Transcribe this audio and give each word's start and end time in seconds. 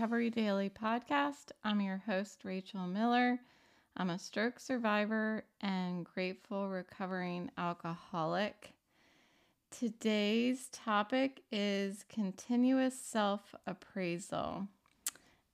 Recovery 0.00 0.30
Daily 0.30 0.70
podcast. 0.70 1.50
I'm 1.62 1.82
your 1.82 2.02
host, 2.06 2.40
Rachel 2.42 2.86
Miller. 2.86 3.38
I'm 3.98 4.08
a 4.08 4.18
stroke 4.18 4.58
survivor 4.58 5.44
and 5.60 6.06
grateful 6.06 6.70
recovering 6.70 7.50
alcoholic. 7.58 8.72
Today's 9.70 10.68
topic 10.72 11.42
is 11.52 12.06
continuous 12.08 12.98
self 12.98 13.54
appraisal. 13.66 14.68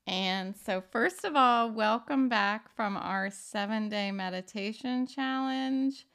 And 0.07 0.55
so, 0.57 0.81
first 0.93 1.25
of 1.25 1.35
all, 1.35 1.73
welcome 1.73 2.29
back 2.29 2.73
from 2.77 2.97
our 2.97 3.33
seven 3.33 3.89
day 3.89 4.13
meditation 4.13 5.09
challenge. 5.09 6.07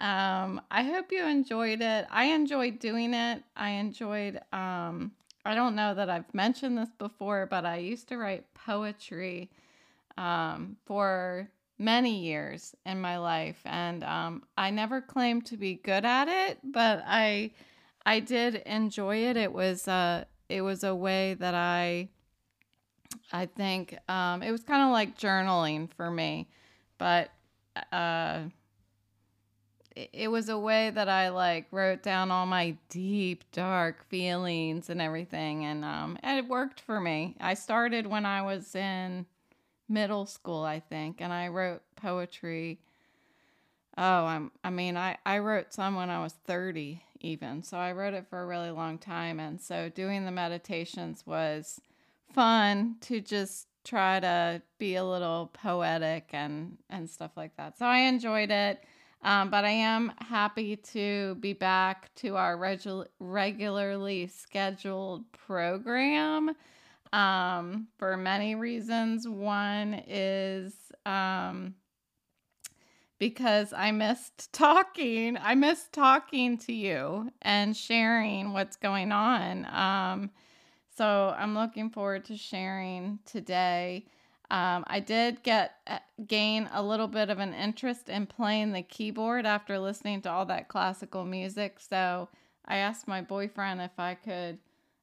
Um, 0.00 0.60
I 0.70 0.82
hope 0.82 1.10
you 1.10 1.24
enjoyed 1.26 1.80
it. 1.80 2.06
I 2.10 2.26
enjoyed 2.26 2.78
doing 2.78 3.14
it. 3.14 3.42
I 3.56 3.70
enjoyed, 3.70 4.38
um, 4.52 5.12
I 5.44 5.54
don't 5.54 5.74
know 5.74 5.94
that 5.94 6.08
I've 6.08 6.32
mentioned 6.34 6.78
this 6.78 6.90
before, 6.98 7.46
but 7.46 7.64
I 7.66 7.76
used 7.76 8.08
to 8.08 8.16
write 8.16 8.52
poetry 8.54 9.50
um, 10.16 10.76
for 10.86 11.48
many 11.78 12.20
years 12.24 12.74
in 12.86 13.00
my 13.00 13.18
life, 13.18 13.60
and 13.64 14.04
um, 14.04 14.44
I 14.56 14.70
never 14.70 15.00
claimed 15.00 15.46
to 15.46 15.56
be 15.56 15.74
good 15.74 16.04
at 16.04 16.28
it, 16.28 16.58
but 16.62 17.02
I, 17.06 17.50
I 18.06 18.20
did 18.20 18.56
enjoy 18.66 19.16
it. 19.24 19.36
It 19.36 19.52
was, 19.52 19.86
uh, 19.88 20.24
it 20.48 20.62
was 20.62 20.84
a 20.84 20.94
way 20.94 21.34
that 21.34 21.54
I 21.54 22.08
I 23.32 23.46
think 23.46 23.98
um, 24.08 24.42
it 24.42 24.50
was 24.50 24.62
kind 24.62 24.82
of 24.82 24.90
like 24.90 25.18
journaling 25.18 25.90
for 25.92 26.10
me, 26.10 26.48
but 26.98 27.30
uh, 27.92 28.42
it, 29.96 30.28
was 30.28 30.48
a 30.48 30.58
way 30.58 30.90
that 30.90 31.08
I 31.08 31.28
like 31.28 31.66
wrote 31.70 32.02
down 32.02 32.30
all 32.30 32.46
my 32.46 32.76
deep, 32.88 33.44
dark 33.52 34.04
feelings 34.08 34.90
and 34.90 35.00
everything, 35.00 35.64
and 35.64 35.84
um, 35.84 36.18
and 36.22 36.38
it 36.38 36.48
worked 36.48 36.80
for 36.80 37.00
me. 37.00 37.36
I 37.40 37.54
started 37.54 38.06
when 38.06 38.26
I 38.26 38.42
was 38.42 38.74
in 38.74 39.26
middle 39.88 40.26
school, 40.26 40.62
I 40.62 40.80
think, 40.80 41.20
and 41.20 41.32
I 41.32 41.48
wrote 41.48 41.82
poetry. 41.96 42.80
Oh, 43.96 44.24
I'm, 44.24 44.50
I 44.64 44.70
mean, 44.70 44.96
I, 44.96 45.18
I 45.24 45.38
wrote 45.38 45.72
some 45.72 45.94
when 45.94 46.10
I 46.10 46.20
was 46.20 46.32
30 46.32 47.00
even. 47.20 47.62
So 47.62 47.78
I 47.78 47.92
wrote 47.92 48.14
it 48.14 48.26
for 48.28 48.42
a 48.42 48.46
really 48.46 48.70
long 48.70 48.98
time. 48.98 49.40
And 49.40 49.60
so 49.60 49.88
doing 49.88 50.24
the 50.24 50.30
meditations 50.30 51.24
was 51.26 51.80
fun 52.32 52.96
to 53.02 53.20
just 53.20 53.68
try 53.84 54.20
to 54.20 54.62
be 54.78 54.96
a 54.96 55.04
little 55.04 55.50
poetic 55.52 56.30
and 56.32 56.78
and 56.90 57.08
stuff 57.08 57.32
like 57.36 57.56
that. 57.56 57.78
So 57.78 57.86
I 57.86 57.98
enjoyed 57.98 58.50
it. 58.50 58.84
Um, 59.24 59.48
but 59.48 59.64
I 59.64 59.70
am 59.70 60.12
happy 60.18 60.76
to 60.76 61.36
be 61.36 61.54
back 61.54 62.14
to 62.16 62.36
our 62.36 62.58
regu- 62.58 63.06
regularly 63.18 64.26
scheduled 64.26 65.24
program 65.32 66.54
um, 67.14 67.88
for 67.96 68.18
many 68.18 68.54
reasons. 68.54 69.26
One 69.26 70.02
is 70.06 70.74
um, 71.06 71.74
because 73.18 73.72
I 73.72 73.92
missed 73.92 74.52
talking. 74.52 75.38
I 75.40 75.54
missed 75.54 75.94
talking 75.94 76.58
to 76.58 76.74
you 76.74 77.30
and 77.40 77.74
sharing 77.74 78.52
what's 78.52 78.76
going 78.76 79.10
on. 79.10 79.64
Um, 79.66 80.30
so 80.96 81.34
I'm 81.38 81.54
looking 81.54 81.88
forward 81.88 82.26
to 82.26 82.36
sharing 82.36 83.20
today. 83.24 84.04
Um, 84.50 84.84
I 84.86 85.00
did 85.00 85.42
get 85.42 85.76
uh, 85.86 85.98
gain 86.26 86.68
a 86.72 86.82
little 86.82 87.08
bit 87.08 87.30
of 87.30 87.38
an 87.38 87.54
interest 87.54 88.08
in 88.08 88.26
playing 88.26 88.72
the 88.72 88.82
keyboard 88.82 89.46
after 89.46 89.78
listening 89.78 90.20
to 90.22 90.30
all 90.30 90.46
that 90.46 90.68
classical 90.68 91.24
music. 91.24 91.78
So 91.80 92.28
I 92.66 92.76
asked 92.76 93.08
my 93.08 93.22
boyfriend 93.22 93.80
if 93.80 93.98
I 93.98 94.14
could 94.14 94.58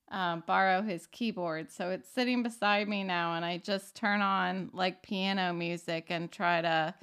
um, 0.09 0.43
borrow 0.45 0.81
his 0.81 1.07
keyboard. 1.07 1.71
So 1.71 1.89
it's 1.89 2.09
sitting 2.09 2.43
beside 2.43 2.87
me 2.87 3.03
now, 3.03 3.33
and 3.35 3.43
I 3.45 3.57
just 3.57 3.95
turn 3.95 4.21
on 4.21 4.69
like 4.73 5.01
piano 5.01 5.53
music 5.53 6.07
and 6.09 6.31
try 6.31 6.61
to 6.61 6.93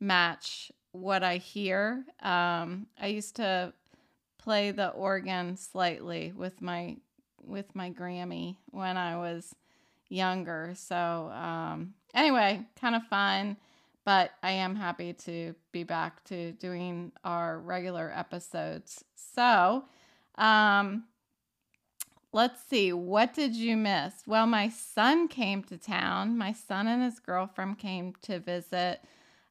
match 0.00 0.72
what 0.92 1.22
I 1.22 1.36
hear. 1.36 2.04
Um, 2.22 2.86
I 3.00 3.08
used 3.08 3.36
to 3.36 3.72
play 4.38 4.70
the 4.70 4.88
organ 4.88 5.56
slightly 5.56 6.32
with 6.34 6.60
my 6.60 6.96
with 7.42 7.74
my 7.74 7.90
Grammy 7.90 8.56
when 8.70 8.96
I 8.96 9.16
was 9.16 9.54
younger. 10.08 10.72
So, 10.76 11.30
um, 11.32 11.94
anyway, 12.14 12.64
kind 12.80 12.94
of 12.94 13.04
fun, 13.08 13.56
but 14.04 14.32
I 14.42 14.52
am 14.52 14.76
happy 14.76 15.12
to 15.12 15.54
be 15.72 15.82
back 15.82 16.24
to 16.24 16.52
doing 16.52 17.12
our 17.24 17.58
regular 17.58 18.12
episodes. 18.14 19.04
So, 19.14 19.84
um, 20.36 21.04
let's 22.32 22.62
see, 22.68 22.92
what 22.92 23.32
did 23.32 23.54
you 23.54 23.76
miss? 23.76 24.14
Well, 24.26 24.46
my 24.46 24.68
son 24.68 25.28
came 25.28 25.62
to 25.64 25.78
town. 25.78 26.36
My 26.36 26.52
son 26.52 26.86
and 26.86 27.02
his 27.02 27.20
girlfriend 27.20 27.78
came 27.78 28.14
to 28.22 28.40
visit 28.40 29.00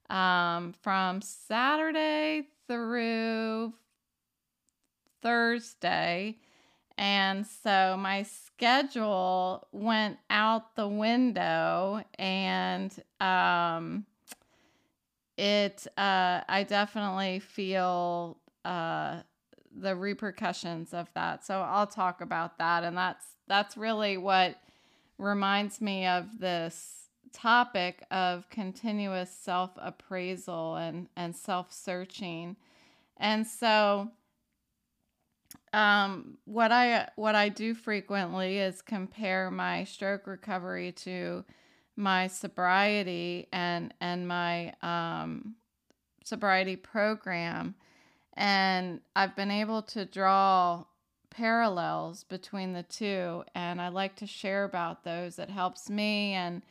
um, 0.09 0.73
from 0.81 1.21
Saturday 1.21 2.47
through 2.67 3.73
Thursday. 5.21 6.37
And 6.97 7.45
so 7.45 7.97
my 7.99 8.23
schedule 8.23 9.67
went 9.71 10.17
out 10.29 10.75
the 10.75 10.87
window 10.87 12.03
and 12.19 12.93
um, 13.19 14.05
it 15.37 15.87
uh, 15.97 16.41
I 16.47 16.65
definitely 16.67 17.39
feel 17.39 18.37
uh, 18.63 19.21
the 19.75 19.95
repercussions 19.95 20.93
of 20.93 21.07
that. 21.15 21.45
So 21.45 21.61
I'll 21.61 21.87
talk 21.87 22.21
about 22.21 22.59
that 22.59 22.83
and 22.83 22.95
that's 22.95 23.25
that's 23.47 23.75
really 23.75 24.17
what 24.17 24.57
reminds 25.17 25.81
me 25.81 26.05
of 26.05 26.39
this 26.39 27.09
topic 27.31 28.05
of 28.11 28.47
continuous 28.49 29.31
self-appraisal 29.31 30.75
and 30.75 31.09
and 31.15 31.35
self-searching. 31.35 32.55
And 33.17 33.47
so 33.47 34.11
um, 35.73 36.37
what 36.45 36.71
I 36.71 37.09
what 37.15 37.35
I 37.35 37.49
do 37.49 37.73
frequently 37.73 38.59
is 38.59 38.81
compare 38.81 39.49
my 39.49 39.83
stroke 39.85 40.27
recovery 40.27 40.91
to 40.91 41.43
my 41.95 42.27
sobriety 42.27 43.47
and 43.51 43.93
and 43.99 44.27
my 44.27 44.73
um, 44.81 45.55
sobriety 46.23 46.75
program, 46.75 47.75
and 48.33 49.01
I've 49.15 49.35
been 49.35 49.51
able 49.51 49.81
to 49.83 50.05
draw 50.05 50.85
parallels 51.31 52.23
between 52.23 52.73
the 52.73 52.83
two, 52.83 53.43
and 53.55 53.81
I 53.81 53.89
like 53.89 54.15
to 54.17 54.27
share 54.27 54.65
about 54.65 55.03
those. 55.03 55.39
It 55.39 55.49
helps 55.49 55.89
me 55.89 56.33
and 56.33 56.61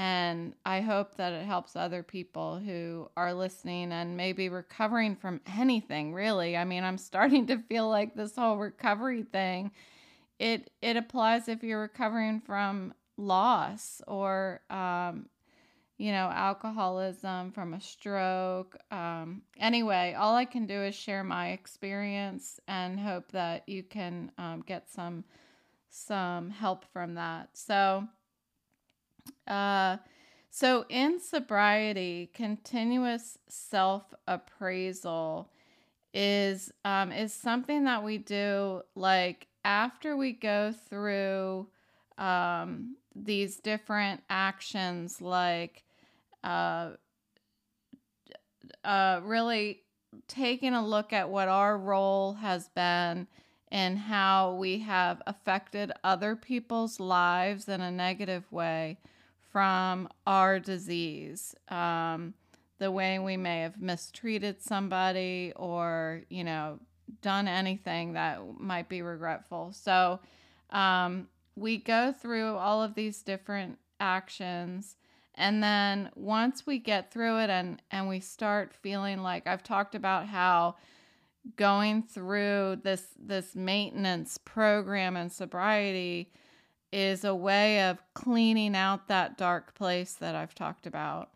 and 0.00 0.54
I 0.64 0.80
hope 0.80 1.16
that 1.16 1.34
it 1.34 1.44
helps 1.44 1.76
other 1.76 2.02
people 2.02 2.58
who 2.58 3.10
are 3.18 3.34
listening 3.34 3.92
and 3.92 4.16
maybe 4.16 4.48
recovering 4.48 5.14
from 5.14 5.42
anything, 5.58 6.14
really. 6.14 6.56
I 6.56 6.64
mean, 6.64 6.84
I'm 6.84 6.96
starting 6.96 7.46
to 7.48 7.58
feel 7.68 7.86
like 7.86 8.14
this 8.14 8.34
whole 8.34 8.56
recovery 8.56 9.24
thing, 9.24 9.72
it 10.38 10.70
it 10.80 10.96
applies 10.96 11.48
if 11.48 11.62
you're 11.62 11.82
recovering 11.82 12.40
from 12.40 12.94
loss 13.18 14.00
or 14.08 14.62
um, 14.70 15.26
you 15.98 16.12
know, 16.12 16.30
alcoholism, 16.32 17.52
from 17.52 17.74
a 17.74 17.80
stroke. 17.82 18.78
Um, 18.90 19.42
anyway, 19.58 20.16
all 20.18 20.34
I 20.34 20.46
can 20.46 20.64
do 20.64 20.82
is 20.82 20.94
share 20.94 21.22
my 21.22 21.50
experience 21.50 22.58
and 22.66 22.98
hope 22.98 23.32
that 23.32 23.68
you 23.68 23.82
can 23.82 24.32
um, 24.38 24.64
get 24.66 24.88
some 24.88 25.24
some 25.90 26.48
help 26.48 26.86
from 26.90 27.16
that. 27.16 27.50
So, 27.52 28.08
uh, 29.46 29.98
so 30.50 30.84
in 30.88 31.20
sobriety, 31.20 32.30
continuous 32.34 33.38
self 33.48 34.12
appraisal 34.26 35.50
is 36.12 36.72
um, 36.84 37.12
is 37.12 37.32
something 37.32 37.84
that 37.84 38.02
we 38.02 38.18
do 38.18 38.82
like 38.94 39.46
after 39.64 40.16
we 40.16 40.32
go 40.32 40.72
through 40.88 41.68
um, 42.18 42.96
these 43.14 43.56
different 43.58 44.22
actions, 44.28 45.20
like 45.20 45.84
uh, 46.42 46.90
uh, 48.84 49.20
really 49.22 49.82
taking 50.26 50.74
a 50.74 50.84
look 50.84 51.12
at 51.12 51.30
what 51.30 51.48
our 51.48 51.78
role 51.78 52.34
has 52.34 52.68
been 52.68 53.26
and 53.68 53.98
how 53.98 54.54
we 54.54 54.80
have 54.80 55.22
affected 55.26 55.92
other 56.02 56.34
people's 56.34 56.98
lives 56.98 57.68
in 57.68 57.80
a 57.80 57.90
negative 57.90 58.50
way 58.50 58.98
from 59.52 60.08
our 60.26 60.58
disease. 60.58 61.54
Um, 61.68 62.34
the 62.78 62.90
way 62.90 63.18
we 63.18 63.36
may 63.36 63.60
have 63.60 63.80
mistreated 63.80 64.62
somebody 64.62 65.52
or, 65.54 66.22
you 66.30 66.44
know, 66.44 66.78
done 67.20 67.46
anything 67.46 68.14
that 68.14 68.40
might 68.58 68.88
be 68.88 69.02
regretful. 69.02 69.72
So 69.72 70.20
um, 70.70 71.28
we 71.56 71.76
go 71.76 72.12
through 72.12 72.54
all 72.56 72.82
of 72.82 72.94
these 72.94 73.22
different 73.22 73.78
actions. 73.98 74.96
And 75.34 75.62
then 75.62 76.10
once 76.14 76.66
we 76.66 76.78
get 76.78 77.12
through 77.12 77.40
it 77.40 77.50
and, 77.50 77.82
and 77.90 78.08
we 78.08 78.20
start 78.20 78.72
feeling 78.72 79.22
like 79.22 79.46
I've 79.46 79.62
talked 79.62 79.94
about 79.94 80.26
how 80.26 80.76
going 81.56 82.02
through 82.02 82.78
this 82.82 83.04
this 83.18 83.54
maintenance 83.54 84.38
program 84.38 85.16
and 85.16 85.32
sobriety 85.32 86.30
is 86.92 87.24
a 87.24 87.34
way 87.34 87.88
of 87.88 88.02
cleaning 88.14 88.74
out 88.74 89.08
that 89.08 89.38
dark 89.38 89.74
place 89.74 90.14
that 90.14 90.34
I've 90.34 90.54
talked 90.54 90.86
about. 90.86 91.30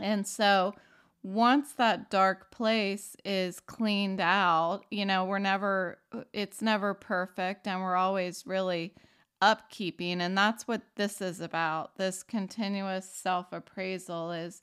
And 0.00 0.26
so 0.26 0.74
once 1.22 1.72
that 1.72 2.10
dark 2.10 2.50
place 2.50 3.16
is 3.24 3.58
cleaned 3.60 4.20
out, 4.20 4.82
you 4.90 5.04
know, 5.04 5.24
we're 5.24 5.38
never, 5.38 5.98
it's 6.32 6.62
never 6.62 6.94
perfect 6.94 7.66
and 7.66 7.82
we're 7.82 7.96
always 7.96 8.46
really 8.46 8.94
upkeeping. 9.42 10.20
And 10.20 10.38
that's 10.38 10.68
what 10.68 10.82
this 10.94 11.20
is 11.20 11.40
about. 11.40 11.96
This 11.96 12.22
continuous 12.22 13.10
self 13.10 13.52
appraisal 13.52 14.30
is, 14.32 14.62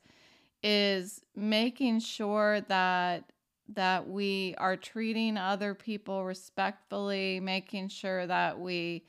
is 0.64 1.22
making 1.36 2.00
sure 2.00 2.62
that 2.62 3.26
that 3.70 4.08
we 4.08 4.56
are 4.58 4.76
treating 4.76 5.38
other 5.38 5.74
people 5.74 6.26
respectfully, 6.26 7.40
making 7.40 7.88
sure 7.88 8.28
that 8.28 8.60
we 8.60 9.04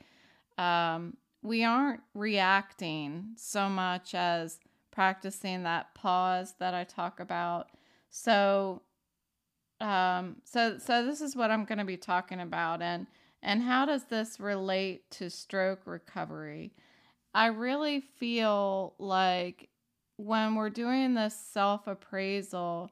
um, 0.57 1.17
we 1.41 1.63
aren't 1.63 2.01
reacting 2.13 3.33
so 3.35 3.69
much 3.69 4.15
as 4.15 4.59
practicing 4.91 5.63
that 5.63 5.93
pause 5.93 6.55
that 6.59 6.73
I 6.73 6.83
talk 6.83 7.19
about. 7.19 7.69
So, 8.09 8.81
um, 9.81 10.37
so 10.43 10.77
so 10.77 11.05
this 11.05 11.21
is 11.21 11.35
what 11.35 11.51
I'm 11.51 11.65
going 11.65 11.79
to 11.79 11.85
be 11.85 11.97
talking 11.97 12.39
about, 12.39 12.81
and 12.81 13.07
and 13.43 13.61
how 13.61 13.85
does 13.85 14.05
this 14.05 14.39
relate 14.39 15.09
to 15.11 15.29
stroke 15.29 15.81
recovery? 15.85 16.73
I 17.33 17.47
really 17.47 17.99
feel 17.99 18.95
like 18.97 19.69
when 20.17 20.55
we're 20.55 20.69
doing 20.69 21.13
this 21.13 21.35
self 21.35 21.87
appraisal 21.87 22.89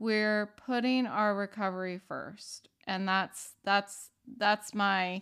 we're 0.00 0.46
putting 0.66 1.06
our 1.06 1.36
recovery 1.36 2.00
first 2.08 2.68
and 2.86 3.06
that's 3.06 3.52
that's 3.64 4.10
that's 4.38 4.74
my 4.74 5.20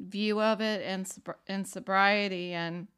view 0.00 0.40
of 0.40 0.60
it 0.60 0.82
in 0.82 1.06
in 1.46 1.64
sobriety 1.64 2.52
and 2.52 2.88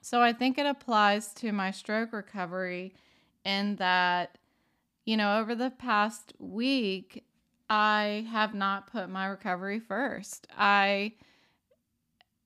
so 0.00 0.20
I 0.20 0.32
think 0.32 0.58
it 0.58 0.66
applies 0.66 1.32
to 1.34 1.52
my 1.52 1.70
stroke 1.70 2.12
recovery 2.12 2.94
in 3.44 3.76
that 3.76 4.38
you 5.04 5.16
know 5.16 5.38
over 5.40 5.54
the 5.54 5.70
past 5.70 6.32
week 6.38 7.24
I 7.68 8.26
have 8.30 8.52
not 8.54 8.92
put 8.92 9.08
my 9.08 9.26
recovery 9.26 9.80
first. 9.80 10.46
I 10.54 11.14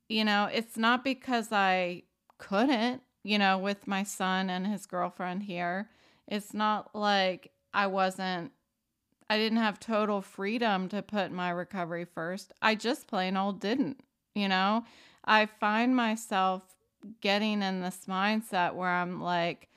you 0.08 0.24
know, 0.24 0.48
it's 0.52 0.76
not 0.76 1.02
because 1.02 1.50
I 1.50 2.04
couldn't, 2.38 3.02
you 3.24 3.38
know, 3.38 3.58
with 3.58 3.88
my 3.88 4.04
son 4.04 4.48
and 4.50 4.68
his 4.68 4.86
girlfriend 4.86 5.42
here. 5.42 5.90
It's 6.28 6.54
not 6.54 6.94
like 6.94 7.50
I 7.74 7.88
wasn't 7.88 8.52
I 9.28 9.38
didn't 9.38 9.58
have 9.58 9.80
total 9.80 10.20
freedom 10.22 10.88
to 10.90 11.02
put 11.02 11.32
my 11.32 11.50
recovery 11.50 12.04
first. 12.04 12.52
I 12.62 12.74
just 12.74 13.08
plain 13.08 13.36
old 13.36 13.60
didn't, 13.60 14.02
you 14.34 14.48
know? 14.48 14.84
I 15.24 15.46
find 15.46 15.96
myself 15.96 16.62
getting 17.20 17.62
in 17.62 17.80
this 17.80 18.00
mindset 18.08 18.74
where 18.74 18.88
I'm 18.88 19.20
like, 19.20 19.68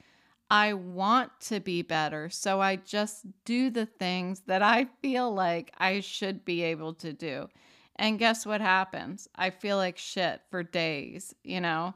I 0.51 0.73
want 0.73 1.31
to 1.41 1.59
be 1.59 1.81
better. 1.81 2.29
So 2.29 2.59
I 2.61 2.75
just 2.77 3.25
do 3.45 3.69
the 3.69 3.85
things 3.85 4.41
that 4.47 4.61
I 4.61 4.87
feel 5.01 5.31
like 5.33 5.71
I 5.77 5.99
should 5.99 6.43
be 6.43 6.63
able 6.63 6.93
to 6.95 7.13
do. 7.13 7.49
And 7.95 8.17
guess 8.17 8.45
what 8.45 8.61
happens? 8.61 9.27
I 9.35 9.49
feel 9.49 9.77
like 9.77 9.97
shit 9.97 10.41
for 10.49 10.63
days, 10.63 11.35
you 11.43 11.61
know? 11.61 11.93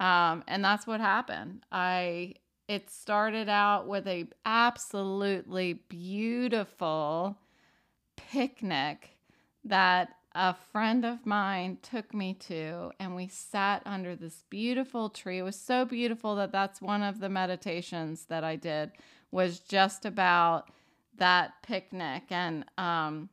Um, 0.00 0.42
and 0.48 0.64
that's 0.64 0.86
what 0.86 1.00
happened. 1.00 1.64
I 1.70 2.34
it 2.72 2.88
started 2.88 3.50
out 3.50 3.86
with 3.86 4.08
a 4.08 4.26
absolutely 4.46 5.74
beautiful 5.74 7.36
picnic 8.16 9.18
that 9.62 10.14
a 10.34 10.54
friend 10.54 11.04
of 11.04 11.26
mine 11.26 11.76
took 11.82 12.14
me 12.14 12.32
to 12.32 12.90
and 12.98 13.14
we 13.14 13.28
sat 13.28 13.82
under 13.84 14.16
this 14.16 14.44
beautiful 14.48 15.10
tree. 15.10 15.40
It 15.40 15.42
was 15.42 15.60
so 15.60 15.84
beautiful 15.84 16.34
that 16.36 16.50
that's 16.50 16.80
one 16.80 17.02
of 17.02 17.20
the 17.20 17.28
meditations 17.28 18.24
that 18.30 18.42
i 18.42 18.56
did 18.56 18.92
was 19.30 19.60
just 19.60 20.06
about 20.06 20.70
that 21.18 21.52
picnic. 21.62 22.22
And 22.30 22.64
um 22.78 23.28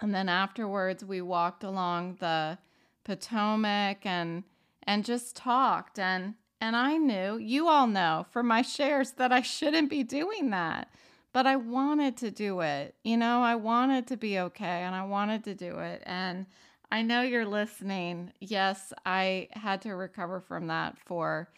and 0.00 0.12
then 0.12 0.28
afterwards 0.28 1.04
we 1.04 1.20
walked 1.20 1.62
along 1.62 2.16
the 2.18 2.58
potomac 3.04 4.04
and 4.04 4.42
and 4.82 5.04
just 5.04 5.36
talked. 5.36 6.00
And 6.00 6.34
and 6.62 6.76
I 6.76 6.96
knew, 6.96 7.38
you 7.38 7.66
all 7.66 7.88
know 7.88 8.24
from 8.30 8.46
my 8.46 8.62
shares 8.62 9.10
that 9.12 9.32
I 9.32 9.42
shouldn't 9.42 9.90
be 9.90 10.04
doing 10.04 10.50
that. 10.50 10.88
But 11.32 11.44
I 11.44 11.56
wanted 11.56 12.16
to 12.18 12.30
do 12.30 12.60
it. 12.60 12.94
You 13.02 13.16
know, 13.16 13.42
I 13.42 13.56
wanted 13.56 14.06
to 14.06 14.16
be 14.16 14.38
okay 14.38 14.82
and 14.82 14.94
I 14.94 15.04
wanted 15.04 15.42
to 15.44 15.56
do 15.56 15.80
it. 15.80 16.04
And 16.06 16.46
I 16.92 17.02
know 17.02 17.22
you're 17.22 17.46
listening. 17.46 18.32
Yes, 18.38 18.92
I 19.04 19.48
had 19.50 19.82
to 19.82 19.96
recover 19.96 20.38
from 20.38 20.68
that 20.68 20.96
for 21.04 21.48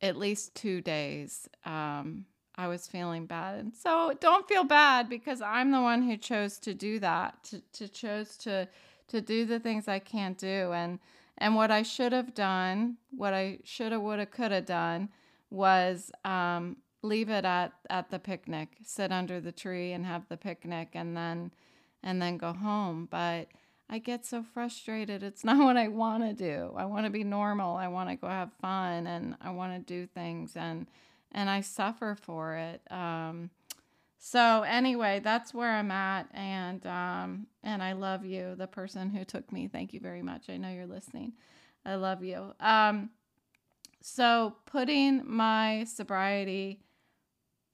at 0.00 0.16
least 0.16 0.54
two 0.54 0.80
days. 0.80 1.46
Um, 1.66 2.24
I 2.56 2.66
was 2.66 2.86
feeling 2.86 3.26
bad. 3.26 3.58
And 3.58 3.74
so 3.76 4.14
don't 4.20 4.48
feel 4.48 4.64
bad 4.64 5.10
because 5.10 5.42
I'm 5.42 5.70
the 5.70 5.82
one 5.82 6.00
who 6.00 6.16
chose 6.16 6.58
to 6.60 6.72
do 6.72 6.98
that, 7.00 7.44
to, 7.44 7.60
to 7.74 7.88
chose 7.88 8.38
to 8.38 8.68
to 9.08 9.22
do 9.22 9.46
the 9.46 9.58
things 9.58 9.88
I 9.88 9.98
can't 9.98 10.36
do. 10.36 10.72
And 10.72 10.98
and 11.38 11.54
what 11.54 11.70
I 11.70 11.82
should 11.82 12.12
have 12.12 12.34
done, 12.34 12.96
what 13.10 13.32
I 13.32 13.58
should 13.64 13.92
have, 13.92 14.02
would 14.02 14.18
have, 14.18 14.30
could 14.30 14.52
have 14.52 14.66
done, 14.66 15.08
was 15.50 16.10
um, 16.24 16.76
leave 17.02 17.30
it 17.30 17.44
at 17.44 17.72
at 17.88 18.10
the 18.10 18.18
picnic, 18.18 18.68
sit 18.82 19.12
under 19.12 19.40
the 19.40 19.52
tree 19.52 19.92
and 19.92 20.04
have 20.04 20.28
the 20.28 20.36
picnic, 20.36 20.90
and 20.94 21.16
then 21.16 21.52
and 22.02 22.20
then 22.20 22.36
go 22.36 22.52
home. 22.52 23.08
But 23.10 23.48
I 23.88 23.98
get 23.98 24.26
so 24.26 24.42
frustrated. 24.42 25.22
It's 25.22 25.44
not 25.50 25.64
what 25.64 25.76
I 25.76 25.88
want 25.88 26.24
to 26.24 26.32
do. 26.32 26.74
I 26.76 26.84
want 26.84 27.06
to 27.06 27.10
be 27.10 27.24
normal. 27.24 27.76
I 27.76 27.88
want 27.88 28.10
to 28.10 28.16
go 28.16 28.28
have 28.28 28.52
fun, 28.60 29.06
and 29.06 29.36
I 29.40 29.50
want 29.50 29.74
to 29.74 29.94
do 29.94 30.06
things, 30.06 30.56
and 30.56 30.86
and 31.32 31.48
I 31.48 31.60
suffer 31.60 32.16
for 32.20 32.56
it. 32.56 32.82
Um, 32.90 33.50
so 34.18 34.62
anyway, 34.62 35.20
that's 35.22 35.54
where 35.54 35.70
I'm 35.70 35.90
at, 35.92 36.28
and 36.34 36.84
um, 36.86 37.46
and 37.62 37.82
I 37.82 37.92
love 37.92 38.24
you, 38.24 38.54
the 38.56 38.66
person 38.66 39.10
who 39.10 39.24
took 39.24 39.52
me. 39.52 39.68
Thank 39.68 39.92
you 39.92 40.00
very 40.00 40.22
much. 40.22 40.50
I 40.50 40.56
know 40.56 40.70
you're 40.70 40.86
listening. 40.86 41.34
I 41.84 41.94
love 41.94 42.24
you. 42.24 42.52
Um, 42.58 43.10
so 44.02 44.56
putting 44.66 45.22
my 45.24 45.84
sobriety, 45.84 46.80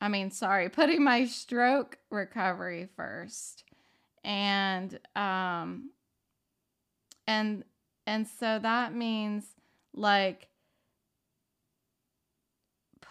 I 0.01 0.09
mean, 0.09 0.31
sorry, 0.31 0.69
putting 0.71 1.03
my 1.03 1.25
stroke 1.25 1.99
recovery 2.11 2.89
first, 2.95 3.65
and 4.23 4.99
um, 5.17 5.91
and 7.27 7.65
and 8.07 8.29
so 8.29 8.59
that 8.59 8.95
means 8.95 9.47
like 9.95 10.49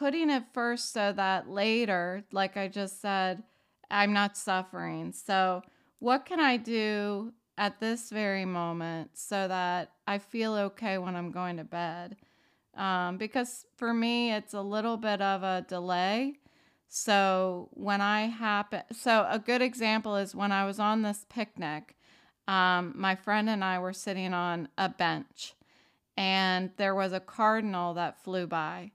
putting 0.04 0.30
it 0.30 0.44
first 0.52 0.92
so 0.92 1.14
that 1.14 1.50
later, 1.50 2.26
like 2.34 2.58
I 2.58 2.68
just 2.68 3.02
said, 3.02 3.42
I'm 3.90 4.12
not 4.12 4.36
suffering. 4.36 5.14
So, 5.14 5.62
what 6.00 6.26
can 6.26 6.42
I 6.42 6.58
do 6.58 7.32
at 7.58 7.80
this 7.80 8.10
very 8.10 8.44
moment 8.44 9.12
so 9.14 9.48
that 9.48 9.92
I 10.06 10.18
feel 10.18 10.56
okay 10.56 10.98
when 10.98 11.16
I'm 11.16 11.32
going 11.32 11.56
to 11.56 11.64
bed? 11.64 12.18
Um, 12.76 13.16
because 13.16 13.66
for 13.78 13.94
me, 13.94 14.34
it's 14.34 14.54
a 14.54 14.62
little 14.62 14.98
bit 14.98 15.22
of 15.22 15.42
a 15.42 15.66
delay. 15.70 16.34
So, 16.90 17.70
when 17.72 18.02
I 18.02 18.24
happen, 18.24 18.82
so 18.92 19.26
a 19.30 19.40
good 19.40 19.62
example 19.62 20.18
is 20.18 20.36
when 20.36 20.52
I 20.52 20.66
was 20.66 20.82
on 20.82 21.04
this 21.04 21.26
picnic, 21.30 21.96
um, 22.46 22.92
my 22.94 23.16
friend 23.16 23.50
and 23.50 23.64
I 23.64 23.80
were 23.80 23.94
sitting 23.94 24.34
on 24.34 24.68
a 24.78 24.90
bench, 24.90 25.54
and 26.18 26.72
there 26.76 26.94
was 26.94 27.14
a 27.14 27.22
cardinal 27.22 27.94
that 27.94 28.22
flew 28.22 28.48
by 28.48 28.92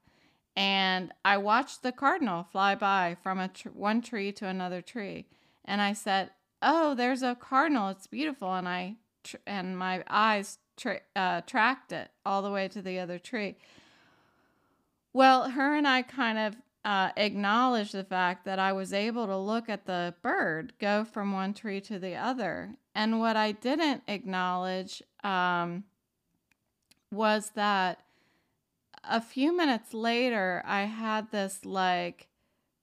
and 0.59 1.13
I 1.23 1.37
watched 1.37 1.83
the 1.83 1.93
cardinal 1.93 2.43
fly 2.43 2.75
by 2.75 3.15
from 3.23 3.39
a 3.39 3.47
tr- 3.47 3.69
one 3.69 4.01
tree 4.01 4.33
to 4.33 4.45
another 4.45 4.81
tree, 4.81 5.25
and 5.63 5.81
I 5.81 5.93
said, 5.93 6.31
"Oh, 6.61 6.93
there's 6.93 7.23
a 7.23 7.33
cardinal. 7.33 7.87
It's 7.87 8.07
beautiful." 8.07 8.53
And 8.53 8.67
I 8.67 8.97
tr- 9.23 9.37
and 9.47 9.77
my 9.77 10.03
eyes 10.09 10.59
tra- 10.75 10.99
uh, 11.15 11.41
tracked 11.41 11.93
it 11.93 12.11
all 12.25 12.41
the 12.41 12.51
way 12.51 12.67
to 12.67 12.81
the 12.81 12.99
other 12.99 13.17
tree. 13.17 13.55
Well, 15.13 15.51
her 15.51 15.75
and 15.75 15.87
I 15.87 16.01
kind 16.01 16.37
of 16.37 16.57
uh, 16.83 17.11
acknowledged 17.15 17.93
the 17.93 18.03
fact 18.03 18.43
that 18.43 18.59
I 18.59 18.73
was 18.73 18.91
able 18.91 19.27
to 19.27 19.37
look 19.37 19.69
at 19.69 19.85
the 19.85 20.13
bird 20.21 20.73
go 20.77 21.05
from 21.05 21.31
one 21.31 21.53
tree 21.53 21.79
to 21.81 21.99
the 21.99 22.15
other. 22.15 22.75
And 22.93 23.21
what 23.21 23.37
I 23.37 23.53
didn't 23.53 24.03
acknowledge 24.09 25.01
um, 25.23 25.85
was 27.11 27.51
that 27.55 28.03
a 29.03 29.21
few 29.21 29.55
minutes 29.55 29.93
later, 29.93 30.63
I 30.65 30.83
had 30.83 31.31
this 31.31 31.65
like 31.65 32.27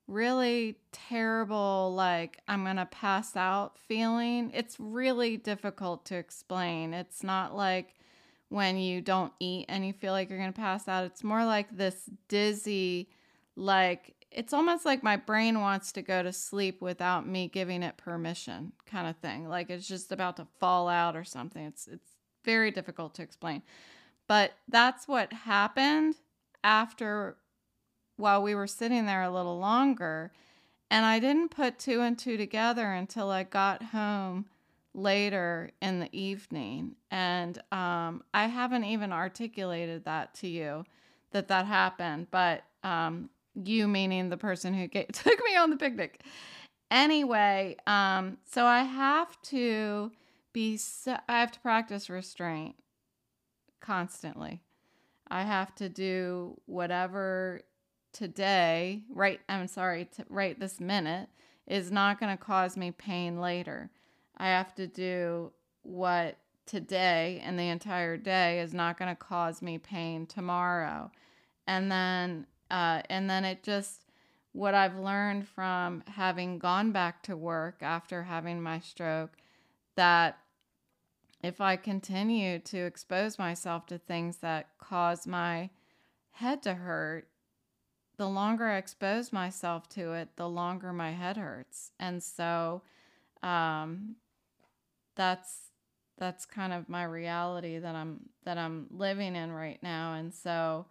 really 0.09 0.77
terrible, 0.93 1.93
like 1.95 2.39
I'm 2.47 2.65
going 2.65 2.77
to 2.77 2.87
pass 2.87 3.37
out 3.37 3.79
feeling. 3.79 4.51
It's 4.55 4.79
really 4.79 5.37
difficult 5.37 6.05
to 6.07 6.17
explain. 6.17 6.95
It's 6.95 7.23
not 7.23 7.57
like 7.57 7.95
when 8.49 8.77
you 8.77 9.01
don't 9.01 9.33
eat 9.41 9.67
and 9.69 9.87
you 9.87 9.93
feel 9.93 10.13
like 10.13 10.31
you're 10.31 10.39
going 10.39 10.53
to 10.53 10.59
pass 10.61 10.87
out. 10.87 11.05
It's 11.05 11.25
more 11.25 11.45
like 11.45 11.77
this 11.77 12.09
dizzy, 12.29 13.09
like 13.57 14.15
it's 14.31 14.53
almost 14.53 14.85
like 14.85 15.03
my 15.03 15.17
brain 15.17 15.61
wants 15.61 15.93
to 15.93 16.03
go 16.03 16.23
to 16.23 16.33
sleep 16.33 16.81
without 16.81 17.27
me 17.27 17.49
giving 17.49 17.83
it 17.83 17.97
permission 17.97 18.73
kind 18.87 19.09
of 19.09 19.17
thing. 19.17 19.49
Like 19.49 19.71
it's 19.71 19.89
just 19.89 20.13
about 20.13 20.37
to 20.37 20.47
fall 20.61 20.89
out 20.89 21.17
or 21.17 21.25
something. 21.25 21.65
It's 21.65 21.89
it's 21.89 22.13
very 22.45 22.71
difficult 22.71 23.15
to 23.15 23.23
explain. 23.23 23.63
But 24.29 24.53
that's 24.69 25.07
what 25.07 25.33
happened 25.33 26.17
after 26.65 27.37
while 28.17 28.43
we 28.43 28.55
were 28.55 28.67
sitting 28.67 29.07
there 29.07 29.23
a 29.23 29.31
little 29.31 29.59
longer. 29.59 30.33
And 30.91 31.05
I 31.05 31.19
didn't 31.19 31.51
put 31.51 31.79
two 31.79 32.01
and 32.01 32.19
two 32.19 32.37
together 32.37 32.93
until 32.93 33.31
I 33.31 33.43
got 33.43 33.83
home 33.83 34.47
later 34.95 35.71
in 35.83 36.01
the 36.01 36.09
evening. 36.13 36.97
And 37.11 37.61
um, 37.71 38.23
I 38.33 38.47
haven't 38.47 38.85
even 38.85 39.13
articulated 39.13 40.05
that 40.05 40.35
to 40.37 40.49
you 40.49 40.85
that 41.33 41.49
that 41.49 41.67
happened, 41.67 42.29
but 42.31 42.65
um, 42.83 43.29
you 43.55 43.89
meaning 43.89 44.29
the 44.31 44.37
person 44.37 44.73
who 44.73 44.89
took 45.13 45.45
me 45.45 45.57
on 45.57 45.71
the 45.71 45.77
picnic. 45.77 46.23
Anyway, 46.91 47.77
um, 47.87 48.39
so 48.45 48.65
I 48.65 48.83
have 48.83 49.41
to 49.43 50.13
be, 50.53 50.77
so, 50.77 51.17
I 51.29 51.41
have 51.41 51.53
to 51.53 51.61
practice 51.61 52.09
restraint 52.09 52.77
constantly. 53.87 54.61
I 55.29 55.43
have 55.43 55.75
to 55.77 55.89
do 55.89 56.61
whatever 56.67 57.63
today, 58.13 59.03
right? 59.11 59.41
I'm 59.49 59.69
sorry, 59.69 60.07
to, 60.17 60.25
right 60.29 60.59
this 60.59 60.81
minute 60.81 61.29
is 61.67 61.91
not 61.91 62.19
going 62.19 62.37
to 62.37 62.43
cause 62.43 62.77
me 62.77 62.91
pain 62.91 63.41
later. 63.41 63.91
I 64.37 64.49
have 64.49 64.75
to 64.77 64.87
do 64.87 65.53
what 65.83 66.37
today 66.67 67.41
and 67.45 67.59
the 67.59 67.69
entire 67.69 68.17
day 68.17 68.61
is 68.61 68.75
not 68.75 68.99
going 68.99 69.11
to 69.11 69.17
cause 69.17 69.63
me 69.63 69.79
pain 69.79 70.27
tomorrow. 70.27 71.11
And 71.67 71.91
then, 71.91 72.47
uh, 72.71 73.03
and 73.09 73.29
then 73.29 73.45
it 73.45 73.63
just, 73.63 74.05
what 74.53 74.75
I've 74.75 74.97
learned 74.97 75.47
from 75.49 76.03
having 76.07 76.59
gone 76.59 76.93
back 76.93 77.23
to 77.25 77.37
work 77.37 77.83
after 77.83 78.25
having 78.25 78.63
my 78.63 78.81
stroke, 78.81 79.37
that 79.97 80.39
if 81.43 81.61
I 81.61 81.77
continue 81.77 82.59
to 82.61 82.79
expose 82.79 83.39
myself 83.39 83.87
to 83.87 83.99
things 83.99 84.39
that 84.39 84.71
cause 84.79 85.27
my 85.27 85.71
head 86.33 86.63
to 86.63 86.75
hurt, 86.75 87.29
the 88.17 88.29
longer 88.29 88.67
I 88.67 88.79
expose 88.79 89.33
myself 89.33 89.89
to 89.91 90.13
it, 90.13 90.31
the 90.37 90.49
longer 90.49 90.93
my 90.93 91.13
head 91.13 91.37
hurts. 91.37 91.93
And 92.01 92.23
so 92.23 92.83
um, 93.43 94.17
that's 95.15 95.71
that's 96.19 96.47
kind 96.47 96.73
of 96.73 96.89
my 96.89 97.05
reality 97.05 97.79
that 97.79 97.95
I'm 97.95 98.21
that 98.45 98.57
I'm 98.57 98.87
living 98.91 99.37
in 99.37 99.53
right 99.53 99.83
now. 99.83 100.15
And 100.15 100.33
so 100.33 100.87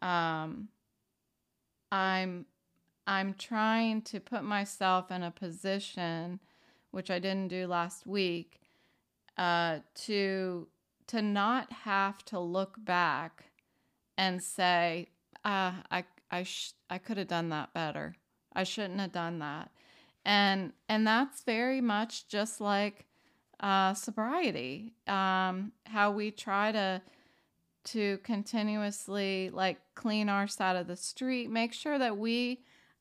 um, 0.00 0.68
I'm 1.92 2.46
I'm 3.06 3.34
trying 3.34 4.02
to 4.02 4.20
put 4.20 4.42
myself 4.42 5.10
in 5.10 5.22
a 5.22 5.30
position, 5.30 6.40
which 6.90 7.10
I 7.10 7.18
didn't 7.18 7.48
do 7.48 7.66
last 7.66 8.06
week, 8.06 8.60
uh, 9.36 9.80
to 9.94 10.68
to 11.06 11.22
not 11.22 11.72
have 11.72 12.24
to 12.24 12.38
look 12.38 12.76
back 12.78 13.44
and 14.16 14.42
say, 14.42 15.08
uh, 15.44 15.72
I 15.90 16.04
I 16.30 16.42
sh- 16.44 16.72
I 16.90 16.98
could 16.98 17.16
have 17.16 17.28
done 17.28 17.48
that 17.50 17.74
better. 17.74 18.16
I 18.52 18.64
shouldn't 18.64 19.00
have 19.00 19.12
done 19.12 19.38
that. 19.40 19.70
And 20.24 20.72
and 20.88 21.06
that's 21.06 21.42
very 21.42 21.80
much 21.80 22.28
just 22.28 22.60
like 22.60 23.06
uh, 23.60 23.94
sobriety. 23.94 24.94
Um, 25.06 25.72
how 25.86 26.10
we 26.10 26.30
try 26.30 26.72
to 26.72 27.02
to 27.84 28.18
continuously 28.18 29.50
like 29.50 29.78
clean 29.94 30.28
our 30.28 30.46
side 30.46 30.76
of 30.76 30.86
the 30.86 30.96
street, 30.96 31.50
make 31.50 31.72
sure 31.72 31.98
that 31.98 32.16
we 32.16 32.60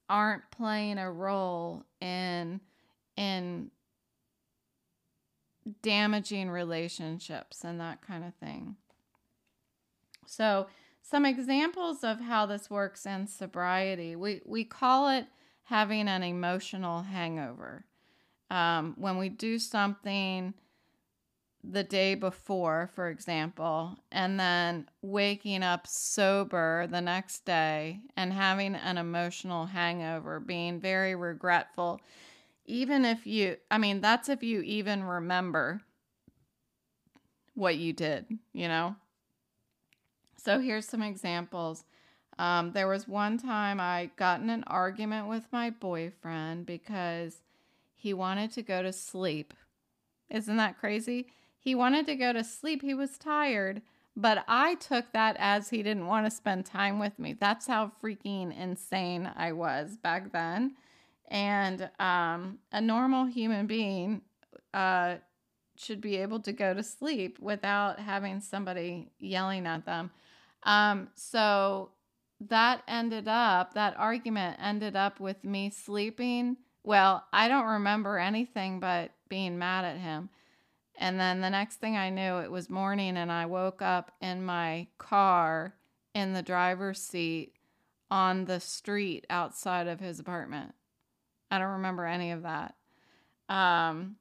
aren't 0.10 0.50
playing 0.52 0.98
a 0.98 1.12
role 1.12 1.84
in 2.02 2.60
in 3.16 3.72
damaging 5.82 6.50
relationships 6.50 7.64
and 7.64 7.80
that 7.80 8.02
kind 8.02 8.24
of 8.24 8.34
thing. 8.36 8.76
So, 10.26 10.68
some 11.02 11.26
examples 11.26 12.04
of 12.04 12.22
how 12.22 12.46
this 12.46 12.70
works 12.70 13.06
in 13.06 13.28
sobriety. 13.28 14.16
We 14.16 14.42
we 14.46 14.64
call 14.64 15.10
it 15.10 15.28
having 15.64 16.08
an 16.08 16.24
emotional 16.24 17.04
hangover. 17.04 17.86
Um, 18.50 18.96
when 18.98 19.18
we 19.18 19.30
do 19.30 19.60
something 19.60 20.54
the 21.64 21.84
day 21.84 22.14
before, 22.14 22.90
for 22.94 23.08
example, 23.10 23.98
and 24.12 24.40
then 24.40 24.90
waking 25.02 25.64
up 25.64 25.88
sober 25.88 26.88
the 26.88 27.00
next 27.00 27.46
day 27.46 28.02
and 28.18 28.34
having 28.34 28.76
an 28.76 28.98
emotional 28.98 29.66
hangover, 29.66 30.40
being 30.40 30.80
very 30.80 31.16
regretful, 31.16 32.02
even 32.66 33.06
if 33.06 33.26
you, 33.26 33.58
I 33.70 33.78
mean, 33.78 34.02
that's 34.02 34.30
if 34.30 34.44
you 34.44 34.62
even 34.62 35.04
remember 35.04 35.82
what 37.56 37.78
you 37.78 37.94
did, 37.94 38.26
you 38.54 38.68
know? 38.68 38.96
So 40.38 40.60
here's 40.60 40.88
some 40.88 41.02
examples. 41.02 41.86
Um, 42.40 42.72
there 42.72 42.88
was 42.88 43.08
one 43.08 43.38
time 43.38 43.80
I 43.80 44.10
got 44.16 44.42
in 44.42 44.50
an 44.50 44.64
argument 44.68 45.28
with 45.28 45.46
my 45.52 45.70
boyfriend 45.70 46.66
because 46.66 47.42
he 47.96 48.14
wanted 48.14 48.52
to 48.54 48.62
go 48.62 48.82
to 48.82 48.92
sleep. 48.92 49.54
Isn't 50.30 50.58
that 50.58 50.80
crazy? 50.80 51.28
He 51.60 51.76
wanted 51.76 52.06
to 52.08 52.16
go 52.16 52.34
to 52.34 52.44
sleep. 52.44 52.82
He 52.82 52.94
was 52.94 53.18
tired, 53.18 53.82
but 54.18 54.44
I 54.48 54.76
took 54.76 55.12
that 55.14 55.38
as 55.40 55.70
he 55.70 55.84
didn't 55.84 56.08
want 56.08 56.26
to 56.26 56.32
spend 56.32 56.66
time 56.66 57.00
with 57.00 57.18
me. 57.20 57.34
That's 57.34 57.68
how 57.68 57.92
freaking 58.04 58.58
insane 58.58 59.32
I 59.36 59.52
was 59.54 59.98
back 59.98 60.32
then. 60.32 60.76
And 61.30 61.90
um, 62.00 62.60
a 62.72 62.82
normal 62.82 63.26
human 63.26 63.66
being 63.66 64.22
uh, 64.74 65.16
should 65.76 66.02
be 66.02 66.18
able 66.18 66.40
to 66.42 66.52
go 66.52 66.74
to 66.74 66.84
sleep 66.84 67.40
without 67.40 68.00
having 68.00 68.40
somebody 68.40 69.10
yelling 69.20 69.66
at 69.66 69.86
them. 69.86 70.12
Um, 70.64 71.10
so 71.16 71.90
that 72.50 72.84
ended 72.88 73.28
up, 73.28 73.74
that 73.74 73.98
argument 73.98 74.58
ended 74.62 74.96
up 74.96 75.20
with 75.20 75.44
me 75.44 75.70
sleeping. 75.70 76.58
Well, 76.84 77.26
I 77.32 77.48
don't 77.48 77.66
remember 77.66 78.20
anything 78.20 78.80
but 78.80 79.12
being 79.30 79.58
mad 79.58 79.86
at 79.86 79.98
him. 79.98 80.30
And 80.96 81.20
then 81.20 81.42
the 81.42 81.50
next 81.50 81.78
thing 81.78 81.98
I 81.98 82.10
knew, 82.12 82.38
it 82.38 82.52
was 82.52 82.70
morning, 82.70 83.18
and 83.18 83.32
I 83.32 83.48
woke 83.48 83.82
up 83.82 84.12
in 84.22 84.46
my 84.46 84.88
car 85.00 85.74
in 86.14 86.34
the 86.34 86.44
driver's 86.44 87.02
seat 87.02 87.54
on 88.12 88.46
the 88.46 88.60
street 88.60 89.26
outside 89.30 89.88
of 89.88 90.00
his 90.00 90.20
apartment. 90.20 90.76
I 91.54 91.60
don't 91.60 91.74
remember 91.74 92.04
any 92.04 92.32
of 92.32 92.42
that. 92.44 92.74
Um, 93.48 94.16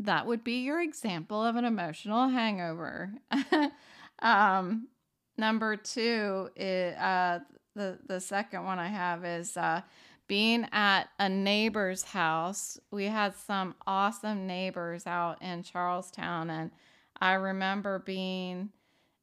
that 0.00 0.26
would 0.26 0.42
be 0.42 0.62
your 0.64 0.82
example 0.82 1.44
of 1.44 1.54
an 1.54 1.64
emotional 1.64 2.28
hangover. 2.28 3.12
um, 4.18 4.88
number 5.36 5.76
two, 5.76 6.50
is, 6.56 6.96
uh, 6.96 7.38
the 7.76 7.98
the 8.08 8.18
second 8.18 8.64
one 8.64 8.80
I 8.80 8.88
have 8.88 9.24
is 9.24 9.56
uh, 9.56 9.82
being 10.26 10.66
at 10.72 11.04
a 11.20 11.28
neighbor's 11.28 12.02
house. 12.02 12.80
We 12.90 13.04
had 13.04 13.36
some 13.36 13.76
awesome 13.86 14.44
neighbors 14.44 15.06
out 15.06 15.40
in 15.40 15.62
Charlestown, 15.62 16.50
and 16.50 16.72
I 17.20 17.34
remember 17.34 18.00
being 18.00 18.70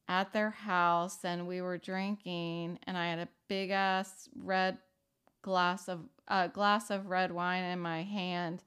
at 0.07 0.31
their 0.31 0.51
house 0.51 1.25
and 1.25 1.45
we 1.45 1.61
were 1.61 1.77
drinking, 1.77 2.79
and 2.87 2.97
I 2.97 3.09
had 3.09 3.19
a 3.19 3.27
big 3.49 3.71
ass 3.71 4.29
red 4.33 4.77
glass 5.45 5.87
of 5.87 5.99
a 6.27 6.49
glass 6.49 6.89
of 6.89 7.05
red 7.05 7.31
wine 7.31 7.63
in 7.63 7.79
my 7.79 8.01
hand, 8.01 8.63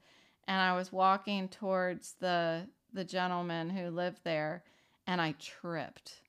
and 0.47 0.61
I 0.61 0.75
was 0.77 0.93
walking 0.93 1.49
towards 1.49 2.15
the 2.21 2.67
the 2.93 3.03
gentleman 3.03 3.69
who 3.69 3.89
lived 3.89 4.21
there, 4.23 4.63
and 5.05 5.21
I 5.21 5.35
tripped, 5.39 6.21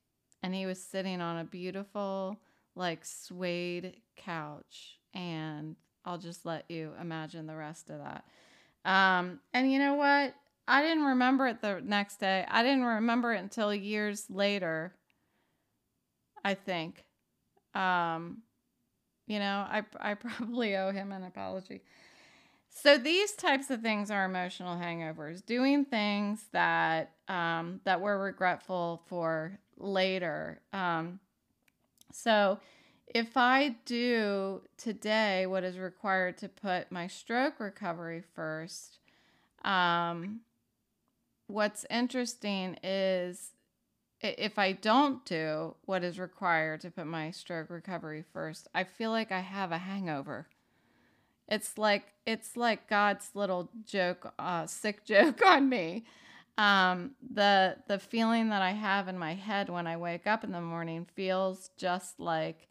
and 0.42 0.52
he 0.52 0.66
was 0.66 0.82
sitting 0.82 1.20
on 1.20 1.38
a 1.38 1.44
beautiful 1.44 2.40
like 2.74 3.04
suede 3.04 3.96
couch 4.16 4.98
and 5.12 5.76
I'll 6.04 6.18
just 6.18 6.46
let 6.46 6.64
you 6.70 6.92
imagine 7.00 7.46
the 7.46 7.56
rest 7.56 7.90
of 7.90 7.98
that. 7.98 8.24
Um, 8.84 9.40
and 9.52 9.70
you 9.70 9.78
know 9.78 9.94
what? 9.94 10.34
I 10.66 10.82
didn't 10.82 11.04
remember 11.04 11.46
it 11.48 11.60
the 11.60 11.80
next 11.84 12.20
day. 12.20 12.46
I 12.48 12.62
didn't 12.62 12.84
remember 12.84 13.34
it 13.34 13.40
until 13.40 13.74
years 13.74 14.26
later. 14.30 14.94
I 16.44 16.54
think. 16.54 17.04
Um, 17.74 18.42
you 19.30 19.38
know, 19.38 19.64
I 19.70 19.84
I 20.00 20.14
probably 20.14 20.76
owe 20.82 20.90
him 20.90 21.12
an 21.12 21.22
apology. 21.22 21.82
So 22.68 22.98
these 22.98 23.32
types 23.32 23.70
of 23.70 23.80
things 23.80 24.10
are 24.10 24.24
emotional 24.24 24.76
hangovers, 24.76 25.44
doing 25.44 25.84
things 25.84 26.44
that 26.52 27.12
um, 27.28 27.80
that 27.84 28.00
we're 28.00 28.18
regretful 28.18 29.02
for 29.06 29.58
later. 29.78 30.60
Um, 30.72 31.20
so 32.12 32.58
if 33.06 33.36
I 33.36 33.76
do 33.84 34.62
today 34.76 35.46
what 35.46 35.62
is 35.62 35.78
required 35.78 36.36
to 36.38 36.48
put 36.48 36.90
my 36.90 37.06
stroke 37.06 37.60
recovery 37.60 38.24
first, 38.34 38.98
um, 39.64 40.40
what's 41.46 41.86
interesting 41.88 42.78
is 42.82 43.50
if 44.22 44.58
I 44.58 44.72
don't 44.72 45.24
do 45.24 45.74
what 45.86 46.04
is 46.04 46.18
required 46.18 46.80
to 46.82 46.90
put 46.90 47.06
my 47.06 47.30
stroke 47.30 47.70
recovery 47.70 48.24
first, 48.32 48.68
I 48.74 48.84
feel 48.84 49.10
like 49.10 49.32
I 49.32 49.40
have 49.40 49.72
a 49.72 49.78
hangover. 49.78 50.48
It's 51.48 51.76
like 51.78 52.12
it's 52.26 52.56
like 52.56 52.88
God's 52.88 53.30
little 53.34 53.70
joke, 53.86 54.32
uh, 54.38 54.66
sick 54.66 55.04
joke 55.06 55.44
on 55.44 55.68
me. 55.68 56.04
um, 56.58 57.12
the 57.34 57.76
the 57.88 57.98
feeling 57.98 58.50
that 58.50 58.62
I 58.62 58.72
have 58.72 59.08
in 59.08 59.18
my 59.18 59.34
head 59.34 59.68
when 59.70 59.86
I 59.86 59.96
wake 59.96 60.26
up 60.26 60.44
in 60.44 60.52
the 60.52 60.60
morning 60.60 61.06
feels 61.14 61.70
just 61.76 62.20
like 62.20 62.68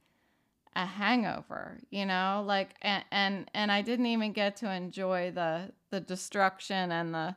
a 0.76 0.86
hangover, 0.86 1.80
you 1.92 2.06
know, 2.06 2.44
like 2.48 2.76
and 2.82 3.04
and, 3.12 3.52
and 3.54 3.72
I 3.72 3.82
didn't 3.82 4.08
even 4.08 4.34
get 4.34 4.58
to 4.58 4.72
enjoy 4.72 5.32
the 5.32 5.72
the 5.92 6.00
destruction 6.02 6.92
and 6.92 7.14
the 7.14 7.36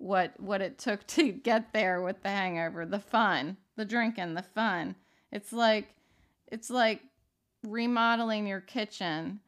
what 0.00 0.32
what 0.40 0.62
it 0.62 0.78
took 0.78 1.06
to 1.18 1.30
get 1.30 1.72
there 1.72 2.02
with 2.02 2.22
the 2.22 2.30
hangover, 2.30 2.84
the 2.86 2.98
fun, 2.98 3.56
the 3.76 3.84
drinking, 3.84 4.34
the 4.34 4.42
fun. 4.42 4.96
It's 5.30 5.52
like 5.52 5.94
it's 6.48 6.70
like 6.70 7.02
remodeling 7.62 8.46
your 8.46 8.60
kitchen 8.60 9.40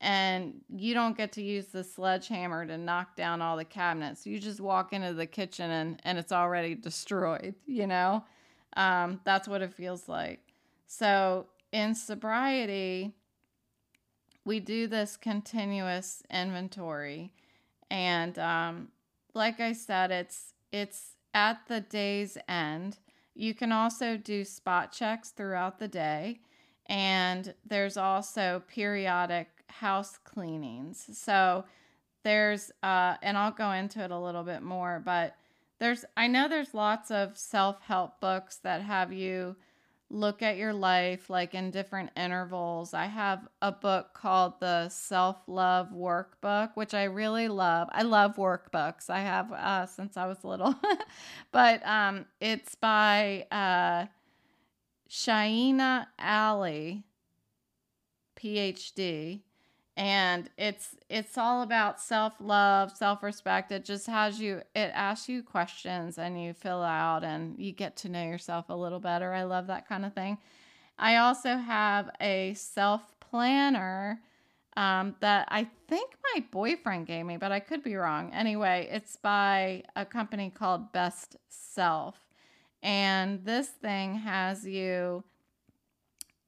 and 0.00 0.54
you 0.74 0.94
don't 0.94 1.16
get 1.16 1.32
to 1.32 1.42
use 1.42 1.66
the 1.66 1.84
sledgehammer 1.84 2.64
to 2.66 2.78
knock 2.78 3.16
down 3.16 3.42
all 3.42 3.56
the 3.56 3.64
cabinets. 3.64 4.26
You 4.26 4.38
just 4.40 4.60
walk 4.60 4.94
into 4.94 5.12
the 5.12 5.26
kitchen 5.26 5.70
and, 5.70 6.00
and 6.04 6.18
it's 6.18 6.32
already 6.32 6.74
destroyed, 6.74 7.54
you 7.66 7.86
know? 7.86 8.24
Um, 8.76 9.20
that's 9.24 9.46
what 9.46 9.60
it 9.60 9.74
feels 9.74 10.08
like. 10.08 10.40
So 10.86 11.48
in 11.70 11.94
sobriety, 11.94 13.12
we 14.46 14.58
do 14.58 14.86
this 14.86 15.18
continuous 15.18 16.22
inventory. 16.30 17.34
And 17.90 18.38
um, 18.38 18.88
like 19.34 19.60
I 19.60 19.72
said, 19.72 20.10
it's 20.10 20.54
it's 20.72 21.16
at 21.34 21.66
the 21.68 21.80
day's 21.80 22.36
end. 22.48 22.98
You 23.34 23.54
can 23.54 23.72
also 23.72 24.16
do 24.16 24.44
spot 24.44 24.92
checks 24.92 25.30
throughout 25.30 25.78
the 25.78 25.88
day. 25.88 26.40
And 26.86 27.54
there's 27.64 27.96
also 27.96 28.62
periodic 28.68 29.48
house 29.68 30.18
cleanings. 30.24 31.08
So 31.12 31.64
there's, 32.24 32.70
uh, 32.82 33.16
and 33.22 33.38
I'll 33.38 33.52
go 33.52 33.70
into 33.70 34.02
it 34.02 34.10
a 34.10 34.18
little 34.18 34.42
bit 34.42 34.62
more, 34.62 35.00
but 35.04 35.36
there's, 35.78 36.04
I 36.16 36.26
know 36.26 36.48
there's 36.48 36.74
lots 36.74 37.10
of 37.10 37.38
self 37.38 37.80
help 37.82 38.20
books 38.20 38.56
that 38.58 38.82
have 38.82 39.12
you 39.12 39.56
look 40.10 40.42
at 40.42 40.56
your 40.56 40.72
life 40.72 41.30
like 41.30 41.54
in 41.54 41.70
different 41.70 42.10
intervals. 42.16 42.92
I 42.92 43.06
have 43.06 43.46
a 43.62 43.70
book 43.70 44.12
called 44.12 44.58
the 44.60 44.88
Self 44.88 45.36
Love 45.46 45.90
Workbook, 45.90 46.70
which 46.74 46.94
I 46.94 47.04
really 47.04 47.48
love. 47.48 47.88
I 47.92 48.02
love 48.02 48.36
workbooks. 48.36 49.08
I 49.08 49.20
have 49.20 49.52
uh, 49.52 49.86
since 49.86 50.16
I 50.16 50.26
was 50.26 50.42
little, 50.44 50.74
but 51.52 51.86
um, 51.86 52.26
it's 52.40 52.74
by 52.74 53.46
uh, 53.52 54.06
Shainna 55.08 56.06
Ali, 56.18 57.04
PhD, 58.38 59.42
and 60.00 60.48
it's 60.56 60.96
it's 61.10 61.36
all 61.36 61.60
about 61.60 62.00
self-love 62.00 62.96
self-respect. 62.96 63.70
It 63.70 63.84
just 63.84 64.06
has 64.06 64.40
you 64.40 64.62
it 64.74 64.90
asks 64.94 65.28
you 65.28 65.42
questions 65.42 66.16
and 66.16 66.42
you 66.42 66.54
fill 66.54 66.82
out 66.82 67.22
and 67.22 67.54
you 67.58 67.70
get 67.72 67.96
to 67.98 68.08
know 68.08 68.24
yourself 68.24 68.70
a 68.70 68.74
little 68.74 68.98
better. 68.98 69.34
I 69.34 69.42
love 69.42 69.66
that 69.66 69.86
kind 69.86 70.06
of 70.06 70.14
thing. 70.14 70.38
I 70.98 71.16
also 71.16 71.58
have 71.58 72.08
a 72.18 72.54
self 72.54 73.02
planner 73.20 74.22
um, 74.76 75.16
that 75.20 75.46
i 75.50 75.66
think 75.88 76.14
my 76.32 76.44
boyfriend 76.50 77.06
gave 77.06 77.26
me 77.26 77.36
but 77.36 77.52
i 77.52 77.60
could 77.60 77.82
be 77.82 77.94
wrong. 77.94 78.32
Anyway 78.32 78.88
it's 78.90 79.16
by 79.16 79.82
a 79.96 80.06
company 80.06 80.48
called 80.48 80.92
best 80.92 81.36
self. 81.50 82.18
And 82.82 83.44
this 83.44 83.68
thing 83.68 84.14
has 84.14 84.66
you 84.66 85.24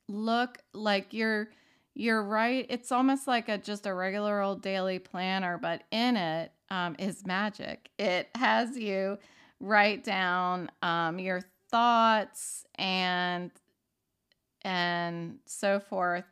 look 0.09 0.57
like 0.73 1.13
you're 1.13 1.51
you're 1.95 2.23
right. 2.23 2.67
It's 2.69 2.91
almost 2.91 3.27
like 3.27 3.49
a 3.49 3.59
just 3.59 3.87
a 3.87 3.95
regular 3.95 4.41
old 4.41 4.63
daily 4.63 4.99
planner, 4.99 5.59
but 5.59 5.83
in 5.91 6.17
it 6.17 6.53
um, 6.71 6.97
is 6.99 7.27
magic. 7.27 7.91
It 7.99 8.29
has 8.35 8.77
you 8.77 9.19
write 9.61 10.05
down 10.05 10.71
um, 10.83 11.19
your 11.19 11.43
thoughts 11.71 12.65
and 12.77 13.51
and 14.63 15.39
so 15.47 15.81
forth 15.81 16.25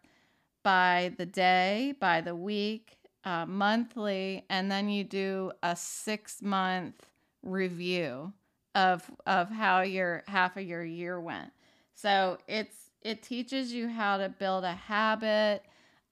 by 0.63 1.13
the 1.19 1.27
day, 1.27 1.95
by 2.01 2.21
the 2.21 2.35
week, 2.35 2.97
uh, 3.25 3.47
monthly, 3.47 4.45
and 4.51 4.71
then 4.71 4.89
you 4.89 5.05
do 5.05 5.53
a 5.63 5.77
six 5.77 6.43
month 6.43 7.07
review 7.43 8.33
of 8.75 9.11
of 9.27 9.51
how 9.51 9.83
your 9.83 10.23
half 10.27 10.57
of 10.57 10.63
your 10.65 10.85
year 10.85 11.21
went. 11.21 11.53
So 11.95 12.39
it's 12.49 12.90
it 13.03 13.23
teaches 13.23 13.73
you 13.73 13.89
how 13.89 14.19
to 14.19 14.29
build 14.29 14.65
a 14.65 14.73
habit. 14.73 15.63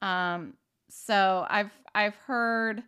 Um, 0.03 0.55
so 0.89 1.47
I've 1.49 1.71
I've 1.95 2.15
heard 2.27 2.83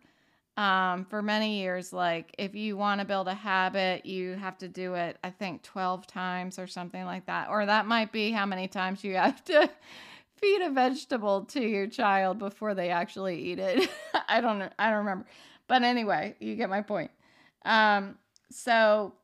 um, 0.56 1.04
for 1.06 1.22
many 1.22 1.60
years 1.60 1.92
like 1.92 2.34
if 2.38 2.54
you 2.54 2.76
want 2.76 3.00
to 3.00 3.06
build 3.06 3.28
a 3.28 3.34
habit, 3.34 4.06
you 4.06 4.34
have 4.34 4.58
to 4.58 4.68
do 4.68 4.94
it 4.94 5.18
I 5.22 5.30
think 5.30 5.62
12 5.62 6.06
times 6.06 6.58
or 6.58 6.66
something 6.66 7.04
like 7.04 7.26
that. 7.26 7.48
Or 7.50 7.66
that 7.66 7.86
might 7.86 8.12
be 8.12 8.30
how 8.30 8.46
many 8.46 8.68
times 8.68 9.04
you 9.04 9.14
have 9.16 9.44
to 9.46 9.70
feed 10.40 10.62
a 10.62 10.70
vegetable 10.70 11.44
to 11.44 11.60
your 11.60 11.86
child 11.86 12.38
before 12.38 12.74
they 12.74 12.90
actually 12.90 13.38
eat 13.40 13.58
it. 13.58 13.90
I 14.28 14.40
don't. 14.40 14.62
I 14.78 14.90
don't 14.90 14.98
remember. 14.98 15.26
But 15.68 15.82
anyway, 15.82 16.34
you 16.40 16.56
get 16.56 16.70
my 16.70 16.82
point. 16.82 17.10
Um, 17.64 18.16
so 18.50 19.14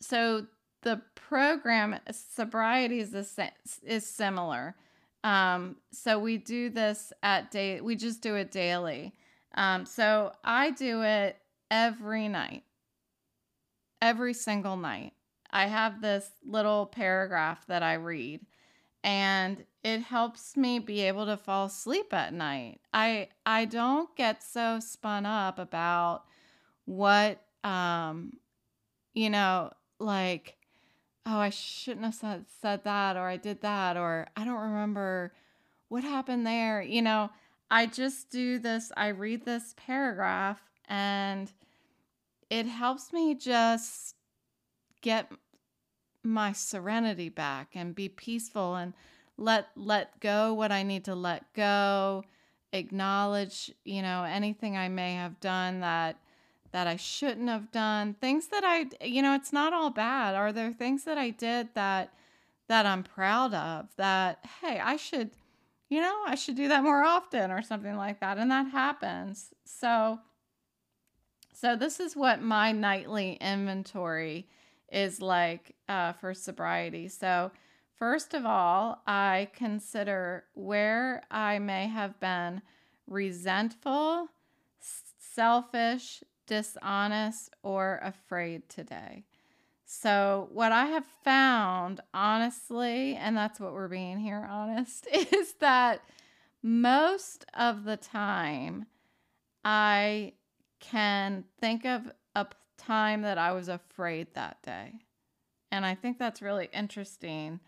so 0.00 0.46
the 0.88 1.02
program 1.14 1.96
sobriety 2.10 3.00
is 3.00 3.10
the 3.10 3.50
is 3.84 4.06
similar. 4.06 4.74
Um, 5.22 5.76
so 5.92 6.18
we 6.18 6.38
do 6.38 6.70
this 6.70 7.12
at 7.22 7.50
day. 7.50 7.82
We 7.82 7.94
just 7.94 8.22
do 8.22 8.36
it 8.36 8.50
daily. 8.50 9.12
Um, 9.54 9.84
so 9.84 10.32
I 10.42 10.70
do 10.70 11.02
it 11.02 11.36
every 11.70 12.28
night, 12.28 12.62
every 14.00 14.32
single 14.32 14.78
night. 14.78 15.12
I 15.50 15.66
have 15.66 16.00
this 16.00 16.30
little 16.42 16.86
paragraph 16.86 17.66
that 17.66 17.82
I 17.82 17.94
read, 17.94 18.40
and 19.04 19.62
it 19.84 20.00
helps 20.00 20.56
me 20.56 20.78
be 20.78 21.02
able 21.02 21.26
to 21.26 21.36
fall 21.36 21.66
asleep 21.66 22.14
at 22.14 22.32
night. 22.32 22.80
I 22.94 23.28
I 23.44 23.66
don't 23.66 24.14
get 24.16 24.42
so 24.42 24.80
spun 24.80 25.26
up 25.26 25.58
about 25.58 26.22
what 26.86 27.42
um, 27.62 28.38
you 29.12 29.28
know, 29.28 29.70
like 30.00 30.57
oh, 31.28 31.38
I 31.38 31.50
shouldn't 31.50 32.04
have 32.04 32.14
said, 32.14 32.46
said 32.60 32.84
that, 32.84 33.16
or 33.16 33.28
I 33.28 33.36
did 33.36 33.60
that, 33.60 33.96
or 33.96 34.28
I 34.36 34.44
don't 34.44 34.60
remember 34.60 35.32
what 35.88 36.02
happened 36.02 36.46
there. 36.46 36.80
You 36.80 37.02
know, 37.02 37.30
I 37.70 37.86
just 37.86 38.30
do 38.30 38.58
this, 38.58 38.90
I 38.96 39.08
read 39.08 39.44
this 39.44 39.74
paragraph, 39.76 40.60
and 40.86 41.52
it 42.48 42.66
helps 42.66 43.12
me 43.12 43.34
just 43.34 44.14
get 45.02 45.30
my 46.22 46.52
serenity 46.52 47.28
back 47.28 47.70
and 47.74 47.94
be 47.94 48.08
peaceful 48.08 48.74
and 48.74 48.94
let 49.36 49.68
let 49.76 50.18
go 50.20 50.52
what 50.52 50.72
I 50.72 50.82
need 50.82 51.04
to 51.04 51.14
let 51.14 51.52
go 51.54 52.24
acknowledge 52.72 53.70
you 53.84 54.02
know 54.02 54.24
anything 54.24 54.76
I 54.76 54.88
may 54.88 55.14
have 55.14 55.38
done 55.38 55.80
that 55.80 56.18
that 56.72 56.86
I 56.86 56.96
shouldn't 56.96 57.48
have 57.48 57.70
done, 57.72 58.14
things 58.14 58.48
that 58.48 58.62
I, 58.64 58.86
you 59.04 59.22
know, 59.22 59.34
it's 59.34 59.52
not 59.52 59.72
all 59.72 59.90
bad. 59.90 60.34
Are 60.34 60.52
there 60.52 60.72
things 60.72 61.04
that 61.04 61.18
I 61.18 61.30
did 61.30 61.68
that 61.74 62.12
that 62.68 62.84
I'm 62.84 63.02
proud 63.02 63.54
of 63.54 63.88
that 63.96 64.44
hey, 64.60 64.78
I 64.78 64.96
should, 64.96 65.30
you 65.88 66.00
know, 66.00 66.22
I 66.26 66.34
should 66.34 66.54
do 66.54 66.68
that 66.68 66.82
more 66.82 67.02
often 67.02 67.50
or 67.50 67.62
something 67.62 67.96
like 67.96 68.20
that 68.20 68.38
and 68.38 68.50
that 68.50 68.68
happens. 68.70 69.54
So 69.64 70.20
so 71.60 71.74
this 71.74 71.98
is 71.98 72.14
what 72.14 72.40
my 72.40 72.70
nightly 72.70 73.36
inventory 73.40 74.46
is 74.92 75.20
like 75.20 75.74
uh, 75.88 76.12
for 76.12 76.32
sobriety. 76.32 77.08
So 77.08 77.50
first 77.98 78.32
of 78.32 78.46
all, 78.46 79.02
I 79.08 79.48
consider 79.54 80.44
where 80.54 81.24
I 81.32 81.58
may 81.58 81.88
have 81.88 82.20
been 82.20 82.62
resentful, 83.08 84.28
selfish, 85.18 86.22
dishonest, 86.48 87.54
or 87.62 88.00
afraid 88.02 88.68
today. 88.68 89.24
So, 89.84 90.48
what 90.52 90.72
I 90.72 90.86
have 90.86 91.06
found, 91.24 92.00
honestly, 92.12 93.14
and 93.14 93.36
that's 93.36 93.60
what 93.60 93.72
we're 93.72 93.88
being 93.88 94.18
here 94.18 94.46
honest, 94.50 95.06
is 95.12 95.54
that 95.60 96.02
most 96.62 97.44
of 97.54 97.84
the 97.84 97.96
time 97.96 98.86
I 99.64 100.32
can 100.80 101.44
think 101.60 101.84
of 101.84 102.10
a 102.34 102.46
time 102.76 103.22
that 103.22 103.38
I 103.38 103.52
was 103.52 103.68
afraid 103.68 104.34
that 104.34 104.62
day. 104.62 104.94
And 105.70 105.84
I 105.84 105.94
think 105.94 106.18
that's 106.18 106.42
really 106.42 106.68
interesting. 106.72 107.60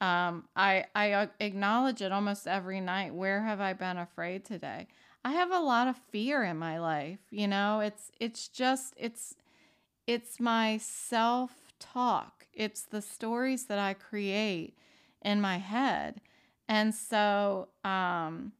Um, 0.00 0.48
I, 0.54 0.84
I 0.94 1.28
acknowledge 1.40 2.02
it 2.02 2.12
almost 2.12 2.46
every 2.46 2.80
night. 2.80 3.14
Where 3.14 3.42
have 3.42 3.60
I 3.60 3.72
been 3.72 3.96
afraid 3.96 4.44
today? 4.44 4.86
I 5.28 5.32
have 5.32 5.52
a 5.52 5.60
lot 5.60 5.88
of 5.88 5.96
fear 6.10 6.42
in 6.42 6.56
my 6.56 6.78
life, 6.78 7.18
you 7.30 7.46
know? 7.46 7.80
It's 7.80 8.10
it's 8.18 8.48
just 8.48 8.94
it's 8.96 9.34
it's 10.06 10.40
my 10.40 10.78
self-talk. 10.78 12.46
It's 12.54 12.80
the 12.80 13.02
stories 13.02 13.66
that 13.66 13.78
I 13.78 13.92
create 13.92 14.78
in 15.20 15.42
my 15.42 15.58
head. 15.58 16.22
And 16.66 16.94
so 16.94 17.68
um 17.84 18.52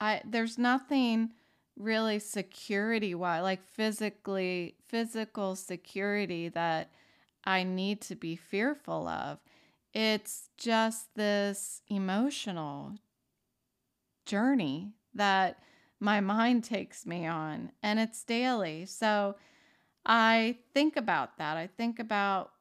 I 0.00 0.22
there's 0.24 0.56
nothing 0.56 1.34
really 1.76 2.18
security 2.18 3.14
wise, 3.14 3.42
like 3.42 3.62
physically, 3.62 4.76
physical 4.88 5.56
security 5.56 6.48
that 6.48 6.90
I 7.44 7.64
need 7.64 8.00
to 8.02 8.14
be 8.14 8.34
fearful 8.34 9.06
of. 9.06 9.40
It's 9.92 10.48
just 10.56 11.14
this 11.16 11.82
emotional 11.88 12.94
journey 14.30 14.92
that 15.14 15.58
my 15.98 16.20
mind 16.20 16.62
takes 16.62 17.04
me 17.04 17.26
on, 17.26 17.72
and 17.82 17.98
it's 17.98 18.22
daily. 18.22 18.86
So 18.86 19.34
I 20.06 20.58
think 20.72 20.96
about 20.96 21.36
that. 21.38 21.56
I 21.56 21.66
think 21.66 21.98
about 21.98 22.52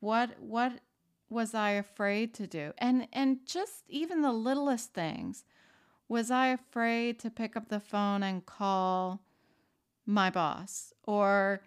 what 0.00 0.30
what 0.40 0.72
was 1.30 1.54
I 1.54 1.70
afraid 1.70 2.34
to 2.34 2.46
do? 2.46 2.72
And 2.78 3.06
and 3.12 3.38
just 3.46 3.84
even 3.88 4.22
the 4.22 4.32
littlest 4.32 4.92
things. 4.92 5.44
Was 6.08 6.30
I 6.30 6.48
afraid 6.48 7.18
to 7.20 7.30
pick 7.30 7.56
up 7.56 7.68
the 7.68 7.80
phone 7.80 8.22
and 8.22 8.46
call 8.46 9.22
my 10.06 10.30
boss 10.30 10.92
or 11.02 11.62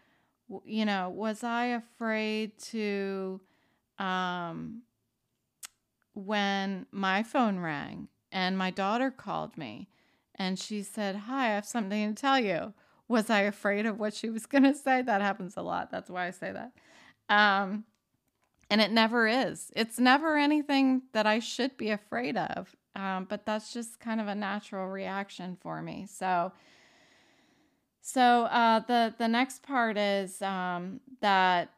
you 0.64 0.86
know, 0.86 1.10
was 1.10 1.44
I 1.44 1.66
afraid 1.66 2.58
to 2.72 3.42
um 3.98 4.84
when 6.14 6.86
my 6.92 7.24
phone 7.24 7.60
rang 7.60 8.08
and 8.32 8.58
my 8.58 8.72
daughter 8.72 9.12
called 9.12 9.58
me 9.58 9.90
and 10.36 10.58
she 10.60 10.84
said, 10.84 11.16
"Hi, 11.16 11.48
I 11.52 11.56
have 11.56 11.66
something 11.66 12.14
to 12.14 12.20
tell 12.20 12.40
you." 12.40 12.74
Was 13.08 13.30
I 13.30 13.42
afraid 13.42 13.88
of 13.88 14.00
what 14.00 14.14
she 14.14 14.30
was 14.30 14.46
going 14.48 14.64
to 14.64 14.76
say? 14.76 15.02
That 15.02 15.22
happens 15.22 15.58
a 15.58 15.62
lot. 15.62 15.90
That's 15.92 16.10
why 16.10 16.28
I 16.28 16.32
say 16.32 16.52
that. 16.52 16.74
Um 17.34 17.86
and 18.70 18.82
it 18.82 18.92
never 18.92 19.28
is. 19.28 19.72
It's 19.76 20.00
never 20.00 20.38
anything 20.38 21.04
that 21.14 21.26
I 21.26 21.40
should 21.40 21.76
be 21.76 21.90
afraid 21.90 22.38
of. 22.38 22.76
Um, 22.96 23.26
but 23.30 23.46
that's 23.46 23.74
just 23.74 24.00
kind 24.00 24.22
of 24.22 24.28
a 24.28 24.36
natural 24.36 24.88
reaction 24.88 25.58
for 25.60 25.82
me. 25.82 26.06
So, 26.08 26.52
so 28.02 28.44
uh, 28.44 28.80
the 28.82 29.14
the 29.18 29.28
next 29.28 29.64
part 29.64 29.98
is 29.98 30.42
um, 30.42 31.00
that 31.22 31.72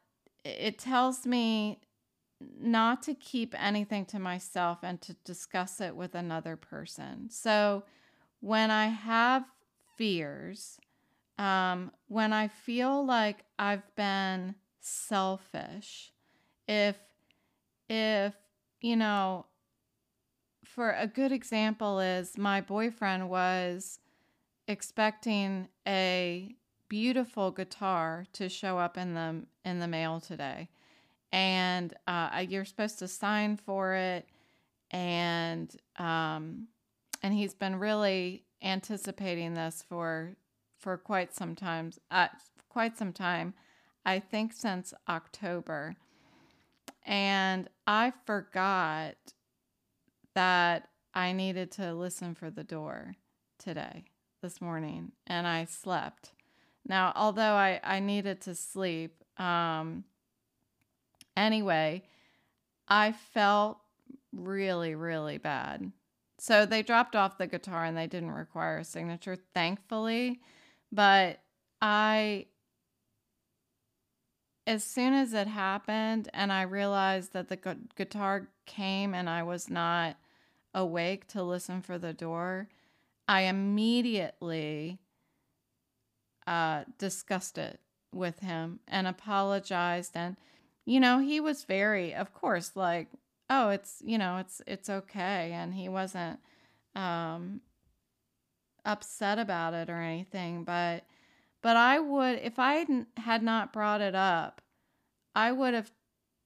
it 0.44 0.80
tells 0.80 1.26
me 1.26 1.80
not 2.60 3.02
to 3.04 3.14
keep 3.14 3.56
anything 3.58 4.06
to 4.06 4.20
myself 4.20 4.80
and 4.84 5.02
to 5.02 5.14
discuss 5.24 5.82
it 5.82 5.96
with 5.96 6.16
another 6.16 6.56
person. 6.56 7.30
So, 7.30 7.84
when 8.40 8.72
I 8.72 8.88
have 8.88 9.46
fears, 9.98 10.80
um, 11.38 11.92
when 12.08 12.34
I 12.34 12.48
feel 12.48 13.06
like 13.06 13.46
I've 13.60 13.96
been 13.96 14.56
selfish, 14.80 16.12
if 16.68 16.98
if 17.90 18.34
you 18.82 18.96
know 18.96 19.46
for 20.64 20.92
a 20.92 21.08
good 21.08 21.32
example 21.32 22.00
is 22.00 22.38
my 22.38 22.62
boyfriend 22.62 23.30
was 23.30 24.00
expecting 24.68 25.68
a 25.88 26.56
beautiful 26.88 27.52
guitar 27.52 28.26
to 28.34 28.48
show 28.48 28.78
up 28.78 28.98
in 28.98 29.14
the 29.14 29.44
in 29.66 29.80
the 29.80 29.88
mail 29.88 30.20
today 30.20 30.70
and 31.32 31.94
uh, 32.08 32.44
you're 32.48 32.65
supposed 32.65 33.00
to 33.00 33.08
sign 33.08 33.58
for 33.58 33.94
it 33.94 34.28
and 34.91 35.76
um, 35.98 36.67
and 37.24 37.34
he's 37.34 37.54
been 37.54 37.78
really 37.78 38.44
anticipating 38.62 39.54
this 39.54 39.84
for 39.88 40.36
for 40.78 40.98
quite 40.98 41.34
some 41.34 41.56
time 41.56 41.91
uh, 42.10 42.28
quite 42.70 42.98
some 42.98 43.13
time 43.13 43.54
i 44.06 44.20
think 44.20 44.54
since 44.54 44.94
october 45.08 45.96
and 47.06 47.70
I 47.88 48.13
forgot 48.26 49.15
that 50.36 50.89
I 51.13 51.34
needed 51.34 51.72
to 51.74 51.94
listen 51.94 52.36
for 52.36 52.50
the 52.50 52.63
door 52.63 53.15
today, 53.58 54.06
this 54.41 54.62
morning, 54.62 55.12
and 55.28 55.48
I 55.48 55.65
slept. 55.65 56.32
Now, 56.88 57.12
although 57.15 57.54
I, 57.54 57.80
I 57.84 58.00
needed 58.00 58.41
to 58.41 58.56
sleep, 58.56 59.24
um, 59.38 60.06
anyway, 61.36 62.04
I 62.88 63.12
felt 63.12 63.80
really, 64.32 64.96
really 64.96 65.38
bad. 65.38 65.91
So 66.39 66.65
they 66.65 66.82
dropped 66.82 67.15
off 67.15 67.38
the 67.38 67.48
guitar 67.48 67.86
and 67.86 67.96
they 67.96 68.08
didn't 68.08 68.32
require 68.32 68.80
a 68.80 68.84
signature, 68.84 69.38
thankfully. 69.54 70.41
But 70.91 71.39
I 71.82 72.48
as 74.67 74.84
soon 74.84 75.13
as 75.13 75.34
it 75.34 75.48
happened 75.48 76.30
and 76.34 76.52
I 76.52 76.62
realized 76.63 77.34
that 77.34 77.50
the 77.50 77.56
gu- 77.56 77.88
guitar 77.96 78.50
came 78.65 79.13
and 79.13 79.30
I 79.30 79.44
was 79.44 79.70
not 79.70 80.17
awake 80.74 81.28
to 81.30 81.44
listen 81.44 81.82
for 81.82 81.98
the 81.98 82.13
door, 82.13 82.70
I 83.28 83.41
immediately 83.41 85.00
uh, 86.46 86.84
discussed 86.98 87.58
it 87.58 87.80
with 88.13 88.39
him 88.39 88.80
and 88.88 89.08
apologized. 89.08 90.12
And, 90.15 90.38
you 90.86 91.00
know, 91.00 91.20
he 91.20 91.39
was 91.39 91.63
very, 91.63 92.13
of 92.13 92.34
course, 92.34 92.72
like, 92.76 93.08
oh, 93.50 93.70
it's, 93.70 94.02
you 94.06 94.17
know, 94.17 94.38
it's, 94.38 94.62
it's 94.65 94.89
okay. 94.89 95.52
And 95.54 95.74
he 95.74 95.89
wasn't 95.89 96.39
um, 96.96 97.62
upset 98.86 99.39
about 99.39 99.74
it 99.74 99.89
or 99.89 100.02
anything. 100.02 100.63
But, 100.63 101.04
but 101.62 101.78
I 101.78 102.00
would, 102.00 102.39
if 102.39 102.58
I 102.58 102.86
had 103.17 103.44
not 103.44 103.74
brought 103.74 104.02
it 104.02 104.15
up, 104.15 104.62
I 105.36 105.52
would 105.52 105.74
have 105.74 105.91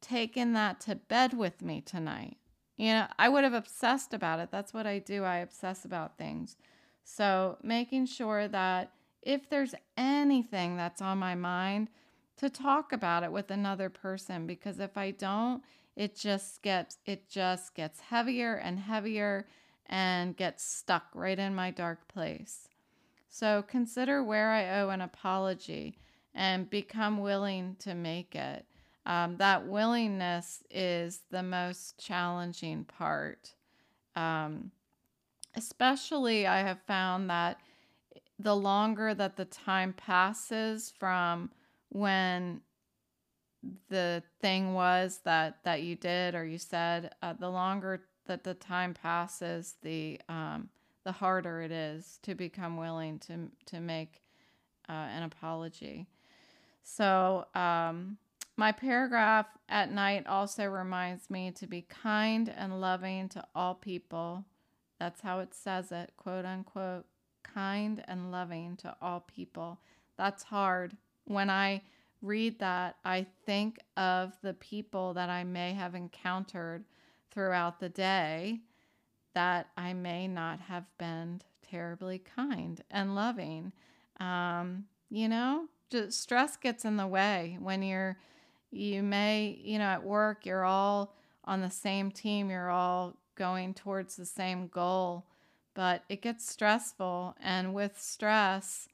taken 0.01 0.53
that 0.53 0.79
to 0.81 0.95
bed 0.95 1.33
with 1.33 1.61
me 1.61 1.81
tonight. 1.81 2.37
You 2.77 2.87
know, 2.89 3.07
I 3.17 3.29
would 3.29 3.43
have 3.43 3.53
obsessed 3.53 4.13
about 4.13 4.39
it. 4.39 4.49
That's 4.51 4.73
what 4.73 4.85
I 4.85 4.99
do. 4.99 5.23
I 5.23 5.37
obsess 5.37 5.85
about 5.85 6.17
things. 6.17 6.57
So, 7.03 7.57
making 7.63 8.07
sure 8.07 8.47
that 8.47 8.91
if 9.21 9.49
there's 9.49 9.75
anything 9.95 10.75
that's 10.75 11.01
on 11.01 11.17
my 11.17 11.35
mind, 11.35 11.89
to 12.37 12.49
talk 12.49 12.91
about 12.91 13.23
it 13.23 13.31
with 13.31 13.51
another 13.51 13.89
person 13.89 14.45
because 14.45 14.79
if 14.79 14.97
I 14.97 15.11
don't, 15.11 15.63
it 15.95 16.15
just 16.15 16.61
gets 16.61 16.97
it 17.05 17.29
just 17.29 17.73
gets 17.75 17.99
heavier 17.99 18.55
and 18.55 18.79
heavier 18.79 19.47
and 19.87 20.35
gets 20.35 20.63
stuck 20.63 21.05
right 21.13 21.37
in 21.37 21.55
my 21.55 21.71
dark 21.71 22.07
place. 22.07 22.67
So 23.29 23.63
consider 23.67 24.23
where 24.23 24.51
I 24.51 24.79
owe 24.79 24.89
an 24.89 25.01
apology 25.01 25.97
and 26.33 26.69
become 26.69 27.19
willing 27.19 27.75
to 27.79 27.93
make 27.93 28.35
it. 28.35 28.65
Um, 29.05 29.37
that 29.37 29.67
willingness 29.67 30.63
is 30.69 31.21
the 31.29 31.43
most 31.43 31.97
challenging 31.97 32.85
part. 32.85 33.53
Um, 34.15 34.71
especially, 35.55 36.47
I 36.47 36.59
have 36.59 36.81
found 36.81 37.29
that 37.29 37.59
the 38.39 38.55
longer 38.55 39.13
that 39.13 39.37
the 39.37 39.45
time 39.45 39.93
passes 39.93 40.91
from 40.97 41.51
when 41.95 42.59
the 43.87 44.21
thing 44.41 44.73
was 44.73 45.21
that 45.23 45.59
that 45.63 45.81
you 45.81 45.95
did 45.95 46.35
or 46.35 46.45
you 46.45 46.57
said, 46.57 47.15
uh, 47.21 47.33
the 47.39 47.49
longer 47.49 48.01
that 48.25 48.43
the 48.43 48.53
time 48.53 48.93
passes, 48.93 49.75
the 49.81 50.19
um, 50.27 50.69
the 51.05 51.13
harder 51.13 51.61
it 51.61 51.71
is 51.71 52.19
to 52.23 52.35
become 52.35 52.75
willing 52.75 53.17
to 53.19 53.49
to 53.67 53.79
make 53.79 54.21
uh, 54.89 54.91
an 54.91 55.23
apology. 55.23 56.05
So 56.83 57.45
um, 57.55 58.17
my 58.57 58.73
paragraph 58.73 59.47
at 59.69 59.89
night 59.89 60.27
also 60.27 60.65
reminds 60.65 61.29
me 61.29 61.51
to 61.51 61.65
be 61.65 61.81
kind 61.81 62.53
and 62.55 62.81
loving 62.81 63.29
to 63.29 63.45
all 63.55 63.73
people. 63.73 64.43
That's 64.99 65.21
how 65.21 65.39
it 65.39 65.53
says 65.53 65.93
it, 65.93 66.11
quote 66.17 66.43
unquote, 66.43 67.05
kind 67.41 68.03
and 68.05 68.33
loving 68.33 68.75
to 68.77 68.97
all 69.01 69.21
people. 69.21 69.79
That's 70.17 70.43
hard. 70.43 70.97
When 71.25 71.49
I 71.49 71.81
read 72.21 72.59
that, 72.59 72.97
I 73.03 73.25
think 73.45 73.79
of 73.97 74.33
the 74.41 74.53
people 74.53 75.13
that 75.13 75.29
I 75.29 75.43
may 75.43 75.73
have 75.73 75.95
encountered 75.95 76.85
throughout 77.31 77.79
the 77.79 77.89
day 77.89 78.61
that 79.33 79.67
I 79.77 79.93
may 79.93 80.27
not 80.27 80.61
have 80.61 80.85
been 80.97 81.41
terribly 81.69 82.19
kind 82.19 82.81
and 82.89 83.15
loving. 83.15 83.73
Um, 84.19 84.85
you 85.09 85.27
know, 85.27 85.67
just 85.89 86.21
stress 86.21 86.55
gets 86.57 86.85
in 86.85 86.97
the 86.97 87.07
way 87.07 87.57
when 87.59 87.83
you're, 87.83 88.17
you 88.71 89.03
may, 89.03 89.59
you 89.61 89.77
know, 89.77 89.85
at 89.85 90.03
work, 90.03 90.45
you're 90.45 90.65
all 90.65 91.13
on 91.43 91.61
the 91.61 91.69
same 91.69 92.11
team, 92.11 92.49
you're 92.49 92.69
all 92.69 93.17
going 93.35 93.73
towards 93.73 94.15
the 94.15 94.25
same 94.25 94.67
goal, 94.67 95.25
but 95.73 96.03
it 96.09 96.21
gets 96.21 96.49
stressful. 96.49 97.35
And 97.41 97.73
with 97.73 98.01
stress, 98.01 98.87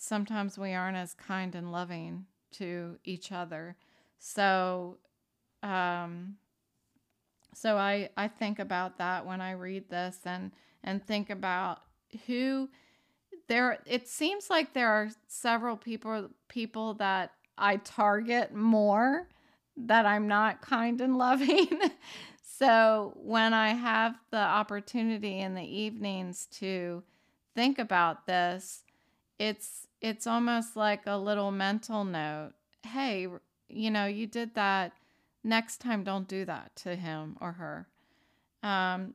sometimes 0.00 0.58
we 0.58 0.72
aren't 0.72 0.96
as 0.96 1.12
kind 1.12 1.54
and 1.54 1.70
loving 1.70 2.24
to 2.52 2.96
each 3.04 3.30
other. 3.32 3.76
So, 4.18 4.96
um, 5.62 6.36
so 7.54 7.76
I, 7.76 8.08
I 8.16 8.26
think 8.28 8.58
about 8.58 8.96
that 8.98 9.26
when 9.26 9.40
I 9.40 9.52
read 9.52 9.90
this 9.90 10.18
and 10.24 10.52
and 10.82 11.04
think 11.04 11.28
about 11.28 11.80
who 12.26 12.70
there 13.46 13.78
it 13.84 14.08
seems 14.08 14.48
like 14.48 14.72
there 14.72 14.88
are 14.88 15.10
several 15.28 15.76
people 15.76 16.30
people 16.48 16.94
that 16.94 17.32
I 17.58 17.76
target 17.76 18.54
more 18.54 19.28
that 19.76 20.06
I'm 20.06 20.26
not 20.26 20.62
kind 20.62 21.00
and 21.02 21.18
loving. 21.18 21.68
so 22.42 23.12
when 23.16 23.52
I 23.52 23.70
have 23.70 24.14
the 24.30 24.38
opportunity 24.38 25.40
in 25.40 25.54
the 25.54 25.64
evenings 25.64 26.46
to 26.52 27.02
think 27.54 27.78
about 27.78 28.26
this, 28.26 28.82
it's 29.38 29.86
it's 30.00 30.26
almost 30.26 30.76
like 30.76 31.06
a 31.06 31.16
little 31.16 31.50
mental 31.50 32.04
note. 32.04 32.52
Hey, 32.84 33.28
you 33.68 33.90
know, 33.90 34.06
you 34.06 34.26
did 34.26 34.54
that. 34.54 34.92
Next 35.42 35.78
time, 35.78 36.04
don't 36.04 36.28
do 36.28 36.44
that 36.44 36.74
to 36.76 36.96
him 36.96 37.36
or 37.40 37.52
her. 37.52 37.88
Um, 38.62 39.14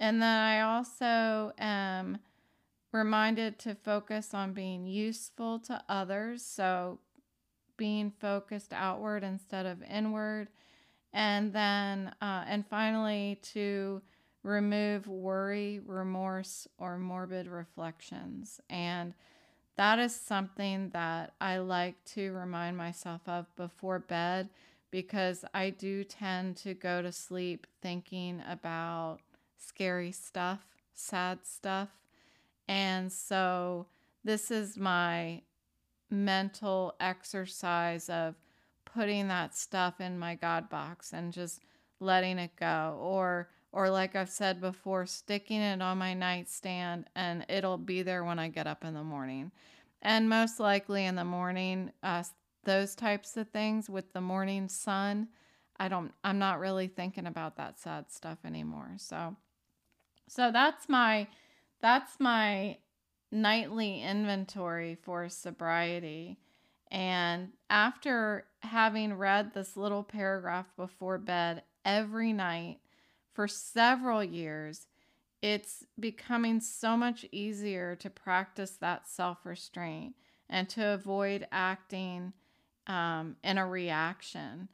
and 0.00 0.22
then 0.22 0.38
I 0.38 0.60
also 0.60 1.52
am 1.58 2.18
reminded 2.92 3.58
to 3.60 3.74
focus 3.74 4.32
on 4.32 4.52
being 4.52 4.86
useful 4.86 5.58
to 5.60 5.82
others. 5.88 6.42
So 6.42 6.98
being 7.76 8.10
focused 8.10 8.72
outward 8.72 9.22
instead 9.22 9.66
of 9.66 9.82
inward. 9.82 10.48
And 11.12 11.52
then, 11.52 12.14
uh, 12.20 12.44
and 12.46 12.66
finally, 12.66 13.38
to 13.54 14.02
remove 14.42 15.06
worry, 15.06 15.80
remorse, 15.84 16.68
or 16.78 16.98
morbid 16.98 17.48
reflections. 17.48 18.60
And 18.68 19.14
that 19.76 19.98
is 19.98 20.14
something 20.14 20.90
that 20.90 21.34
I 21.40 21.58
like 21.58 22.02
to 22.14 22.32
remind 22.32 22.76
myself 22.76 23.20
of 23.26 23.54
before 23.56 23.98
bed 23.98 24.48
because 24.90 25.44
I 25.52 25.70
do 25.70 26.04
tend 26.04 26.56
to 26.58 26.74
go 26.74 27.02
to 27.02 27.12
sleep 27.12 27.66
thinking 27.82 28.42
about 28.48 29.18
scary 29.58 30.12
stuff, 30.12 30.60
sad 30.94 31.40
stuff. 31.44 31.90
And 32.68 33.12
so 33.12 33.86
this 34.24 34.50
is 34.50 34.78
my 34.78 35.42
mental 36.10 36.94
exercise 36.98 38.08
of 38.08 38.34
putting 38.84 39.28
that 39.28 39.54
stuff 39.54 40.00
in 40.00 40.18
my 40.18 40.34
God 40.36 40.70
box 40.70 41.12
and 41.12 41.32
just 41.32 41.60
letting 42.00 42.38
it 42.38 42.56
go. 42.56 42.98
Or 43.00 43.50
or 43.76 43.90
like 43.90 44.16
I've 44.16 44.30
said 44.30 44.58
before, 44.58 45.04
sticking 45.04 45.60
it 45.60 45.82
on 45.82 45.98
my 45.98 46.14
nightstand 46.14 47.10
and 47.14 47.44
it'll 47.46 47.76
be 47.76 48.00
there 48.00 48.24
when 48.24 48.38
I 48.38 48.48
get 48.48 48.66
up 48.66 48.86
in 48.86 48.94
the 48.94 49.04
morning. 49.04 49.52
And 50.00 50.30
most 50.30 50.58
likely 50.58 51.04
in 51.04 51.14
the 51.14 51.26
morning, 51.26 51.92
uh, 52.02 52.22
those 52.64 52.94
types 52.94 53.36
of 53.36 53.50
things 53.50 53.90
with 53.90 54.14
the 54.14 54.22
morning 54.22 54.68
sun, 54.68 55.28
I 55.76 55.88
don't 55.88 56.14
I'm 56.24 56.38
not 56.38 56.58
really 56.58 56.88
thinking 56.88 57.26
about 57.26 57.58
that 57.58 57.78
sad 57.78 58.10
stuff 58.10 58.38
anymore. 58.46 58.92
So 58.96 59.36
so 60.26 60.50
that's 60.50 60.88
my 60.88 61.28
that's 61.82 62.18
my 62.18 62.78
nightly 63.30 64.00
inventory 64.00 64.96
for 65.02 65.28
sobriety. 65.28 66.38
And 66.90 67.50
after 67.68 68.46
having 68.60 69.12
read 69.12 69.52
this 69.52 69.76
little 69.76 70.02
paragraph 70.02 70.66
before 70.78 71.18
bed 71.18 71.62
every 71.84 72.32
night 72.32 72.78
for 73.36 73.46
several 73.46 74.24
years, 74.24 74.86
it's 75.42 75.84
becoming 76.00 76.58
so 76.58 76.96
much 76.96 77.26
easier 77.30 77.94
to 77.96 78.08
practice 78.08 78.70
that 78.80 79.06
self 79.06 79.44
restraint 79.44 80.14
and 80.48 80.66
to 80.70 80.94
avoid 80.94 81.46
acting 81.52 82.32
um, 82.86 83.36
in 83.44 83.58
a 83.58 83.66
reaction. 83.66 84.68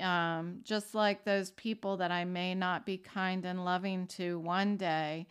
Um, 0.00 0.60
just 0.64 0.94
like 0.94 1.24
those 1.24 1.50
people 1.50 1.98
that 1.98 2.10
I 2.10 2.24
may 2.24 2.54
not 2.54 2.86
be 2.86 2.96
kind 2.96 3.44
and 3.44 3.66
loving 3.66 4.06
to 4.08 4.38
one 4.38 4.78
day, 4.78 5.26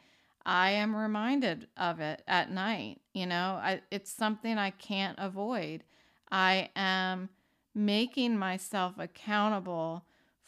I 0.46 0.70
am 0.72 0.96
reminded 0.96 1.68
of 1.78 2.00
it 2.00 2.22
at 2.28 2.52
night. 2.52 3.02
You 3.16 3.26
know, 3.26 3.60
I, 3.62 3.82
it's 3.90 4.12
something 4.12 4.60
I 4.60 4.70
can't 4.70 5.18
avoid. 5.20 5.84
I 6.32 6.70
am 6.76 7.30
making 7.74 8.38
myself 8.38 8.94
accountable 9.00 10.06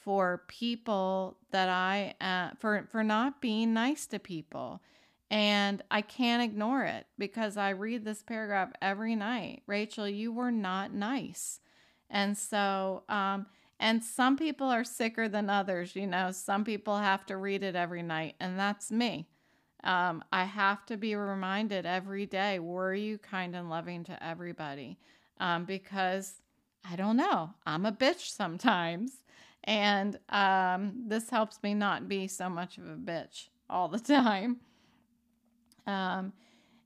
for 0.07 0.43
people 0.47 1.35
that 1.51 1.67
I 1.67 2.13
uh, 2.21 2.55
for 2.57 2.87
for 2.89 3.03
not 3.03 3.41
being 3.41 3.73
nice 3.73 4.07
to 4.07 4.19
people. 4.19 4.79
And 5.29 5.83
I 5.91 5.99
can't 5.99 6.41
ignore 6.41 6.85
it 6.85 7.07
because 7.17 7.57
I 7.57 7.71
read 7.71 8.05
this 8.05 8.23
paragraph 8.23 8.71
every 8.81 9.17
night. 9.17 9.63
Rachel, 9.67 10.07
you 10.07 10.31
were 10.31 10.49
not 10.49 10.93
nice. 10.93 11.59
And 12.09 12.37
so 12.37 13.03
um 13.09 13.47
and 13.81 14.01
some 14.01 14.37
people 14.37 14.67
are 14.67 14.85
sicker 14.85 15.27
than 15.27 15.49
others, 15.49 15.93
you 15.93 16.07
know. 16.07 16.31
Some 16.31 16.63
people 16.63 16.95
have 16.95 17.25
to 17.25 17.35
read 17.35 17.61
it 17.61 17.75
every 17.75 18.01
night, 18.01 18.35
and 18.39 18.57
that's 18.57 18.89
me. 18.89 19.27
Um, 19.83 20.23
I 20.31 20.45
have 20.45 20.85
to 20.85 20.95
be 20.95 21.15
reminded 21.15 21.85
every 21.85 22.25
day 22.25 22.59
were 22.59 22.93
you 22.93 23.17
kind 23.17 23.57
and 23.57 23.69
loving 23.69 24.05
to 24.05 24.25
everybody? 24.25 24.99
Um, 25.41 25.65
because 25.65 26.41
I 26.89 26.95
don't 26.95 27.17
know, 27.17 27.49
I'm 27.65 27.85
a 27.85 27.91
bitch 27.91 28.31
sometimes. 28.31 29.17
And 29.67 30.17
um, 30.29 31.03
this 31.07 31.29
helps 31.29 31.61
me 31.61 31.73
not 31.73 32.07
be 32.07 32.27
so 32.27 32.49
much 32.49 32.79
of 32.79 32.85
a 32.85 32.95
bitch 32.95 33.49
all 33.69 33.89
the 33.89 33.99
time. 34.15 34.61
Um, 35.85 36.33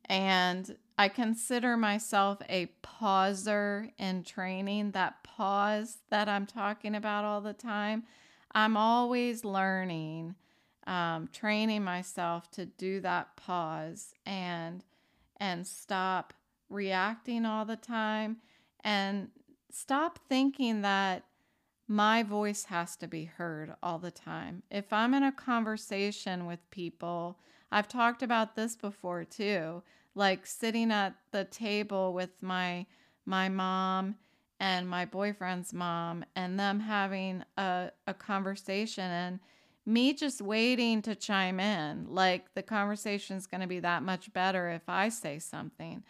and 0.06 0.76
I 0.98 1.08
consider 1.08 1.78
myself 1.78 2.40
a 2.50 2.72
pauser 2.84 3.92
in 3.98 4.24
training, 4.24 4.92
that 4.92 5.24
pause 5.24 6.00
that 6.10 6.28
I'm 6.28 6.46
talking 6.46 6.96
about 6.96 7.24
all 7.24 7.40
the 7.40 7.54
time. 7.54 8.04
I'm 8.54 8.76
always 8.76 9.46
learning 9.46 10.36
um, 10.88 11.30
training 11.32 11.84
myself 11.84 12.50
to 12.52 12.66
do 12.66 13.00
that 13.02 13.36
pause 13.38 14.14
and 14.26 14.84
and 15.38 15.66
stop 15.66 16.34
reacting 16.70 17.46
all 17.46 17.66
the 17.66 17.76
time 17.76 18.38
and 18.84 19.30
stop 19.72 20.20
thinking 20.28 20.82
that 20.82 21.24
my 21.92 22.24
voice 22.24 22.64
has 22.64 22.96
to 22.96 23.06
be 23.06 23.26
heard 23.26 23.76
all 23.84 24.00
the 24.00 24.10
time. 24.10 24.64
If 24.72 24.94
I'm 24.94 25.14
in 25.14 25.24
a 25.24 25.32
conversation 25.34 26.46
with 26.46 26.72
people, 26.72 27.38
I've 27.70 27.90
talked 27.90 28.24
about 28.24 28.56
this 28.56 28.78
before 28.78 29.26
too, 29.26 29.84
like 30.16 30.46
sitting 30.46 30.90
at 30.90 31.16
the 31.32 31.44
table 31.44 32.14
with 32.14 32.42
my 32.42 32.86
my 33.26 33.50
mom 33.50 34.16
and 34.58 34.88
my 34.88 35.04
boyfriend's 35.04 35.74
mom 35.74 36.24
and 36.34 36.58
them 36.58 36.80
having 36.80 37.44
a, 37.58 37.92
a 38.08 38.14
conversation 38.14 39.12
and 39.12 39.42
me 39.86 40.14
just 40.14 40.42
waiting 40.42 41.02
to 41.02 41.14
chime 41.14 41.60
in, 41.60 42.06
like 42.08 42.54
the 42.54 42.64
conversation's 42.64 43.48
going 43.48 43.62
to 43.62 43.68
be 43.68 43.82
that 43.82 44.02
much 44.02 44.32
better 44.32 44.70
if 44.70 44.88
I 44.88 45.10
say 45.10 45.40
something. 45.40 46.04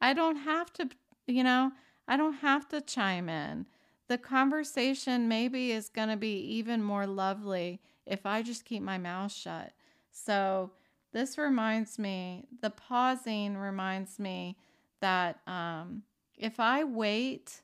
I 0.00 0.12
don't 0.12 0.36
have 0.36 0.72
to, 0.74 0.88
you 1.26 1.42
know, 1.42 1.72
I 2.06 2.16
don't 2.16 2.34
have 2.34 2.68
to 2.68 2.80
chime 2.80 3.28
in. 3.28 3.66
The 4.08 4.18
conversation 4.18 5.28
maybe 5.28 5.72
is 5.72 5.88
going 5.88 6.08
to 6.08 6.16
be 6.16 6.38
even 6.56 6.82
more 6.82 7.06
lovely 7.06 7.80
if 8.06 8.26
I 8.26 8.42
just 8.42 8.64
keep 8.64 8.82
my 8.82 8.98
mouth 8.98 9.32
shut. 9.32 9.72
So, 10.10 10.70
this 11.12 11.38
reminds 11.38 11.98
me, 11.98 12.48
the 12.60 12.70
pausing 12.70 13.56
reminds 13.56 14.18
me 14.18 14.56
that 15.00 15.38
um, 15.46 16.02
if 16.36 16.58
I 16.58 16.82
wait, 16.82 17.62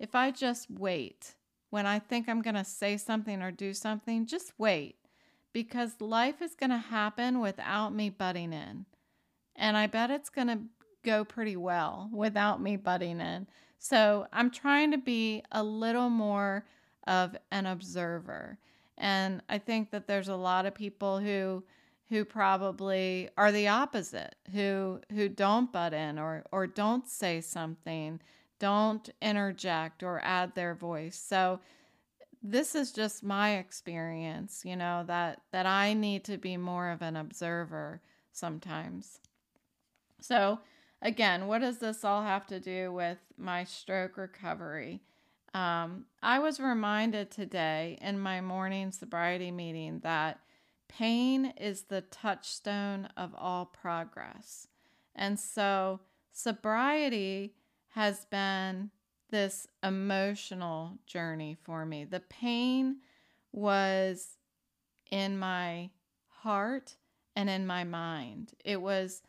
if 0.00 0.14
I 0.16 0.32
just 0.32 0.68
wait, 0.68 1.36
when 1.70 1.86
I 1.86 2.00
think 2.00 2.28
I'm 2.28 2.42
going 2.42 2.56
to 2.56 2.64
say 2.64 2.96
something 2.96 3.40
or 3.40 3.52
do 3.52 3.72
something, 3.72 4.26
just 4.26 4.52
wait 4.58 4.96
because 5.52 6.00
life 6.00 6.42
is 6.42 6.54
going 6.54 6.70
to 6.70 6.78
happen 6.78 7.40
without 7.40 7.94
me 7.94 8.10
butting 8.10 8.52
in. 8.52 8.86
And 9.56 9.76
I 9.76 9.86
bet 9.86 10.10
it's 10.10 10.30
going 10.30 10.48
to 10.48 10.58
go 11.04 11.24
pretty 11.24 11.56
well 11.56 12.10
without 12.12 12.60
me 12.60 12.76
butting 12.76 13.20
in. 13.20 13.46
So 13.78 14.26
I'm 14.32 14.50
trying 14.50 14.90
to 14.90 14.98
be 14.98 15.42
a 15.52 15.62
little 15.62 16.10
more 16.10 16.66
of 17.06 17.36
an 17.50 17.66
observer. 17.66 18.58
And 18.96 19.42
I 19.48 19.58
think 19.58 19.90
that 19.90 20.06
there's 20.06 20.28
a 20.28 20.36
lot 20.36 20.66
of 20.66 20.74
people 20.74 21.18
who 21.20 21.64
who 22.08 22.24
probably 22.24 23.28
are 23.36 23.52
the 23.52 23.68
opposite, 23.68 24.34
who 24.52 25.00
who 25.12 25.28
don't 25.28 25.72
butt 25.72 25.92
in 25.92 26.18
or 26.18 26.44
or 26.52 26.66
don't 26.66 27.08
say 27.08 27.40
something, 27.40 28.20
don't 28.58 29.08
interject 29.22 30.02
or 30.02 30.20
add 30.24 30.54
their 30.54 30.74
voice. 30.74 31.16
So 31.16 31.60
this 32.42 32.74
is 32.74 32.92
just 32.92 33.22
my 33.22 33.56
experience, 33.56 34.62
you 34.64 34.76
know, 34.76 35.04
that 35.06 35.42
that 35.52 35.66
I 35.66 35.94
need 35.94 36.24
to 36.24 36.38
be 36.38 36.56
more 36.56 36.90
of 36.90 37.02
an 37.02 37.16
observer 37.16 38.00
sometimes. 38.32 39.20
So, 40.20 40.60
again, 41.02 41.46
what 41.46 41.60
does 41.60 41.78
this 41.78 42.04
all 42.04 42.22
have 42.22 42.46
to 42.48 42.60
do 42.60 42.92
with 42.92 43.18
my 43.36 43.64
stroke 43.64 44.16
recovery? 44.16 45.00
Um, 45.54 46.06
I 46.22 46.38
was 46.38 46.60
reminded 46.60 47.30
today 47.30 47.98
in 48.00 48.20
my 48.20 48.40
morning 48.40 48.92
sobriety 48.92 49.50
meeting 49.50 50.00
that 50.00 50.40
pain 50.88 51.52
is 51.56 51.82
the 51.82 52.02
touchstone 52.02 53.08
of 53.16 53.34
all 53.36 53.66
progress. 53.66 54.68
And 55.14 55.38
so, 55.38 56.00
sobriety 56.32 57.54
has 57.88 58.24
been 58.26 58.90
this 59.30 59.66
emotional 59.82 60.98
journey 61.06 61.56
for 61.62 61.84
me. 61.84 62.04
The 62.04 62.20
pain 62.20 62.98
was 63.52 64.36
in 65.10 65.38
my 65.38 65.90
heart 66.28 66.96
and 67.34 67.50
in 67.50 67.66
my 67.66 67.84
mind. 67.84 68.52
It 68.64 68.80
was 68.80 69.22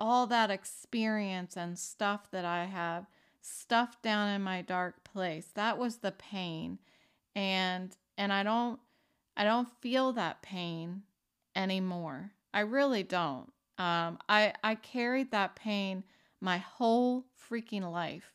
all 0.00 0.26
that 0.26 0.50
experience 0.50 1.56
and 1.56 1.78
stuff 1.78 2.30
that 2.30 2.44
I 2.44 2.64
have 2.64 3.06
stuffed 3.40 4.02
down 4.02 4.28
in 4.28 4.42
my 4.42 4.62
dark 4.62 5.04
place. 5.04 5.48
That 5.54 5.78
was 5.78 5.98
the 5.98 6.12
pain. 6.12 6.78
And 7.34 7.96
and 8.16 8.32
I 8.32 8.42
don't 8.42 8.80
I 9.36 9.44
don't 9.44 9.68
feel 9.80 10.12
that 10.14 10.42
pain 10.42 11.02
anymore. 11.54 12.32
I 12.52 12.60
really 12.60 13.02
don't. 13.02 13.52
Um, 13.78 14.18
I 14.28 14.54
I 14.62 14.74
carried 14.74 15.30
that 15.30 15.56
pain 15.56 16.04
my 16.40 16.58
whole 16.58 17.24
freaking 17.50 17.90
life. 17.90 18.32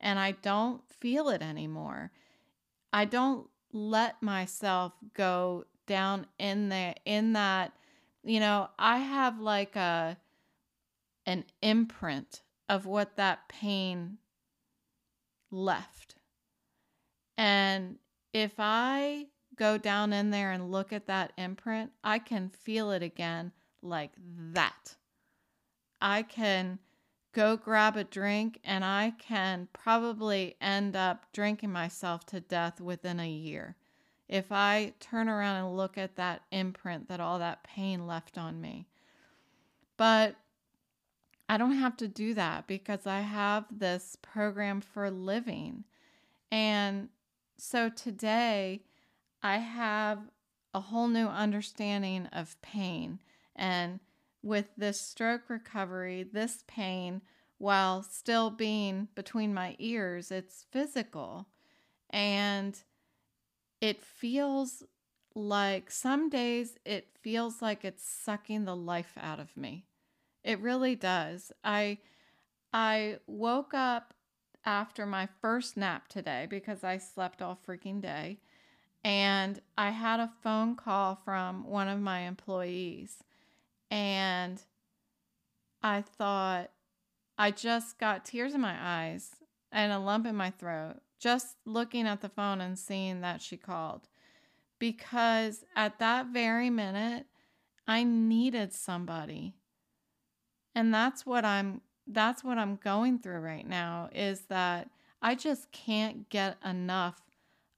And 0.00 0.18
I 0.18 0.32
don't 0.32 0.82
feel 1.00 1.28
it 1.30 1.40
anymore. 1.40 2.10
I 2.92 3.06
don't 3.06 3.48
let 3.72 4.22
myself 4.22 4.92
go 5.14 5.64
down 5.86 6.26
in 6.38 6.68
there 6.68 6.94
in 7.04 7.32
that 7.34 7.72
you 8.24 8.40
know, 8.40 8.70
I 8.78 8.98
have 8.98 9.38
like 9.38 9.76
a 9.76 10.16
an 11.26 11.44
imprint 11.62 12.42
of 12.68 12.86
what 12.86 13.16
that 13.16 13.48
pain 13.48 14.18
left. 15.50 16.16
And 17.36 17.96
if 18.32 18.54
I 18.58 19.26
go 19.56 19.78
down 19.78 20.12
in 20.12 20.30
there 20.30 20.52
and 20.52 20.70
look 20.70 20.92
at 20.92 21.06
that 21.06 21.32
imprint, 21.36 21.92
I 22.02 22.18
can 22.18 22.48
feel 22.48 22.90
it 22.90 23.02
again 23.02 23.52
like 23.82 24.12
that. 24.52 24.96
I 26.00 26.22
can 26.22 26.78
go 27.32 27.56
grab 27.56 27.96
a 27.96 28.04
drink 28.04 28.60
and 28.64 28.84
I 28.84 29.14
can 29.18 29.68
probably 29.72 30.56
end 30.60 30.96
up 30.96 31.26
drinking 31.32 31.72
myself 31.72 32.24
to 32.26 32.40
death 32.40 32.80
within 32.80 33.20
a 33.20 33.28
year 33.28 33.76
if 34.28 34.50
I 34.50 34.94
turn 35.00 35.28
around 35.28 35.64
and 35.64 35.76
look 35.76 35.98
at 35.98 36.16
that 36.16 36.42
imprint 36.50 37.08
that 37.08 37.20
all 37.20 37.38
that 37.40 37.64
pain 37.64 38.06
left 38.06 38.38
on 38.38 38.60
me. 38.60 38.86
But 39.96 40.36
I 41.48 41.58
don't 41.58 41.76
have 41.76 41.96
to 41.98 42.08
do 42.08 42.34
that 42.34 42.66
because 42.66 43.06
I 43.06 43.20
have 43.20 43.66
this 43.70 44.16
program 44.22 44.80
for 44.80 45.10
living. 45.10 45.84
And 46.50 47.08
so 47.58 47.88
today 47.88 48.82
I 49.42 49.58
have 49.58 50.20
a 50.72 50.80
whole 50.80 51.08
new 51.08 51.26
understanding 51.26 52.26
of 52.32 52.60
pain. 52.62 53.20
And 53.54 54.00
with 54.42 54.66
this 54.76 55.00
stroke 55.00 55.48
recovery, 55.48 56.22
this 56.22 56.64
pain, 56.66 57.22
while 57.58 58.02
still 58.02 58.50
being 58.50 59.08
between 59.14 59.54
my 59.54 59.76
ears, 59.78 60.30
it's 60.30 60.66
physical. 60.70 61.46
And 62.10 62.78
it 63.80 64.02
feels 64.02 64.82
like 65.34 65.90
some 65.90 66.28
days 66.28 66.78
it 66.84 67.08
feels 67.20 67.60
like 67.60 67.84
it's 67.84 68.04
sucking 68.04 68.64
the 68.64 68.76
life 68.76 69.12
out 69.20 69.40
of 69.40 69.56
me. 69.56 69.86
It 70.44 70.60
really 70.60 70.94
does. 70.94 71.50
I 71.64 71.98
I 72.72 73.18
woke 73.26 73.72
up 73.72 74.14
after 74.64 75.06
my 75.06 75.28
first 75.40 75.76
nap 75.76 76.08
today 76.08 76.46
because 76.48 76.84
I 76.84 76.98
slept 76.98 77.40
all 77.40 77.58
freaking 77.66 78.00
day 78.00 78.40
and 79.02 79.60
I 79.76 79.90
had 79.90 80.20
a 80.20 80.32
phone 80.42 80.76
call 80.76 81.16
from 81.24 81.64
one 81.64 81.88
of 81.88 82.00
my 82.00 82.20
employees 82.20 83.22
and 83.90 84.60
I 85.82 86.02
thought 86.02 86.70
I 87.38 87.50
just 87.50 87.98
got 87.98 88.24
tears 88.24 88.54
in 88.54 88.60
my 88.60 88.76
eyes 88.78 89.36
and 89.70 89.92
a 89.92 89.98
lump 89.98 90.26
in 90.26 90.36
my 90.36 90.50
throat 90.50 91.00
just 91.20 91.56
looking 91.64 92.06
at 92.06 92.20
the 92.20 92.28
phone 92.28 92.60
and 92.60 92.78
seeing 92.78 93.22
that 93.22 93.40
she 93.40 93.56
called. 93.56 94.08
Because 94.78 95.64
at 95.74 95.98
that 95.98 96.26
very 96.26 96.68
minute, 96.68 97.26
I 97.86 98.04
needed 98.04 98.74
somebody. 98.74 99.54
And 100.74 100.92
that's 100.92 101.24
what 101.24 101.44
I'm 101.44 101.80
that's 102.06 102.44
what 102.44 102.58
I'm 102.58 102.76
going 102.76 103.18
through 103.18 103.40
right 103.40 103.66
now 103.66 104.10
is 104.14 104.42
that 104.48 104.90
I 105.22 105.34
just 105.34 105.72
can't 105.72 106.28
get 106.28 106.58
enough 106.64 107.20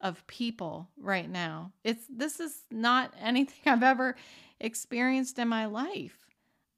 of 0.00 0.26
people 0.26 0.88
right 0.98 1.30
now. 1.30 1.72
It's 1.84 2.06
this 2.08 2.40
is 2.40 2.62
not 2.70 3.14
anything 3.20 3.72
I've 3.72 3.82
ever 3.82 4.16
experienced 4.60 5.38
in 5.38 5.48
my 5.48 5.66
life. 5.66 6.26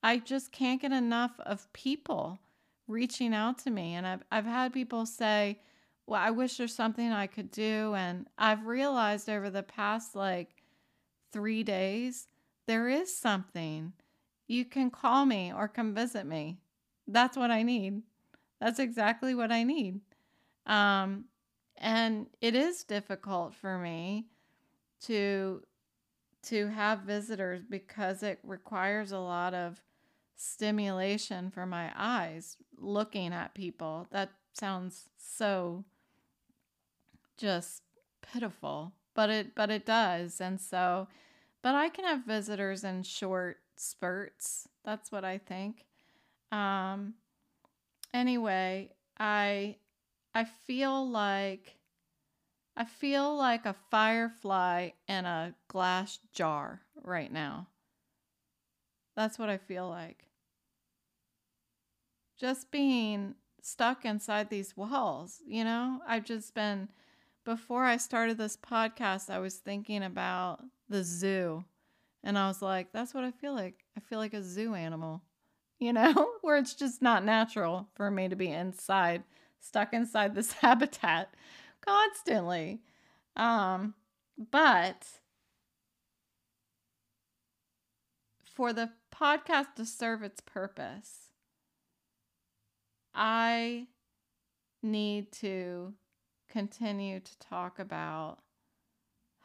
I 0.02 0.18
just 0.18 0.52
can't 0.52 0.80
get 0.80 0.92
enough 0.92 1.32
of 1.40 1.72
people 1.72 2.38
reaching 2.86 3.34
out 3.34 3.58
to 3.58 3.70
me 3.70 3.94
and 3.94 4.06
I've 4.06 4.22
I've 4.30 4.46
had 4.46 4.72
people 4.72 5.06
say, 5.06 5.58
well, 6.08 6.20
I 6.20 6.30
wish 6.30 6.56
there's 6.56 6.74
something 6.74 7.12
I 7.12 7.26
could 7.26 7.50
do. 7.50 7.94
And 7.94 8.26
I've 8.38 8.66
realized 8.66 9.28
over 9.28 9.50
the 9.50 9.62
past 9.62 10.16
like 10.16 10.48
three 11.32 11.62
days, 11.62 12.26
there 12.66 12.88
is 12.88 13.14
something. 13.14 13.92
You 14.48 14.64
can 14.64 14.90
call 14.90 15.26
me 15.26 15.52
or 15.52 15.68
come 15.68 15.94
visit 15.94 16.26
me. 16.26 16.58
That's 17.06 17.36
what 17.36 17.50
I 17.50 17.62
need. 17.62 18.02
That's 18.60 18.78
exactly 18.80 19.34
what 19.34 19.52
I 19.52 19.62
need. 19.62 20.00
Um, 20.66 21.26
and 21.76 22.26
it 22.40 22.54
is 22.54 22.82
difficult 22.82 23.54
for 23.54 23.78
me 23.78 24.26
to 25.02 25.62
to 26.40 26.68
have 26.68 27.00
visitors 27.00 27.62
because 27.68 28.22
it 28.22 28.38
requires 28.42 29.12
a 29.12 29.18
lot 29.18 29.54
of 29.54 29.82
stimulation 30.36 31.50
for 31.50 31.66
my 31.66 31.92
eyes 31.96 32.56
looking 32.78 33.32
at 33.32 33.54
people. 33.54 34.06
That 34.10 34.30
sounds 34.54 35.08
so 35.18 35.84
just 37.36 37.82
pitiful, 38.22 38.92
but 39.14 39.30
it 39.30 39.54
but 39.54 39.70
it 39.70 39.84
does. 39.84 40.40
And 40.40 40.60
so 40.60 41.08
but 41.62 41.74
I 41.74 41.88
can 41.88 42.04
have 42.04 42.24
visitors 42.24 42.84
in 42.84 43.02
short 43.02 43.58
spurts. 43.80 44.68
That's 44.84 45.10
what 45.12 45.24
I 45.24 45.38
think. 45.38 45.84
Um 46.50 47.14
anyway, 48.12 48.90
I 49.18 49.76
I 50.34 50.44
feel 50.44 51.08
like 51.08 51.76
I 52.76 52.84
feel 52.84 53.36
like 53.36 53.66
a 53.66 53.74
firefly 53.90 54.90
in 55.08 55.24
a 55.24 55.54
glass 55.66 56.20
jar 56.32 56.82
right 57.02 57.32
now. 57.32 57.66
That's 59.16 59.36
what 59.38 59.48
I 59.48 59.58
feel 59.58 59.88
like. 59.88 60.28
Just 62.38 62.70
being 62.70 63.34
stuck 63.60 64.04
inside 64.04 64.48
these 64.48 64.76
walls, 64.76 65.42
you 65.44 65.64
know? 65.64 66.00
I've 66.06 66.24
just 66.24 66.54
been 66.54 66.88
before 67.44 67.84
I 67.84 67.96
started 67.96 68.38
this 68.38 68.56
podcast, 68.56 69.30
I 69.30 69.38
was 69.38 69.56
thinking 69.56 70.02
about 70.02 70.62
the 70.88 71.02
zoo. 71.02 71.64
And 72.24 72.38
I 72.38 72.48
was 72.48 72.60
like, 72.60 72.92
that's 72.92 73.14
what 73.14 73.24
I 73.24 73.30
feel 73.30 73.54
like. 73.54 73.84
I 73.96 74.00
feel 74.00 74.18
like 74.18 74.34
a 74.34 74.42
zoo 74.42 74.74
animal, 74.74 75.22
you 75.78 75.92
know, 75.92 76.32
where 76.42 76.56
it's 76.56 76.74
just 76.74 77.02
not 77.02 77.24
natural 77.24 77.88
for 77.94 78.10
me 78.10 78.28
to 78.28 78.36
be 78.36 78.48
inside, 78.50 79.24
stuck 79.60 79.92
inside 79.92 80.34
this 80.34 80.52
habitat 80.60 81.34
constantly. 81.80 82.80
Um, 83.36 83.94
but 84.50 85.06
for 88.42 88.72
the 88.72 88.90
podcast 89.14 89.74
to 89.76 89.84
serve 89.86 90.22
its 90.22 90.40
purpose, 90.40 91.28
I 93.14 93.86
need 94.82 95.32
to 95.32 95.94
continue 96.48 97.20
to 97.20 97.38
talk 97.38 97.78
about 97.78 98.38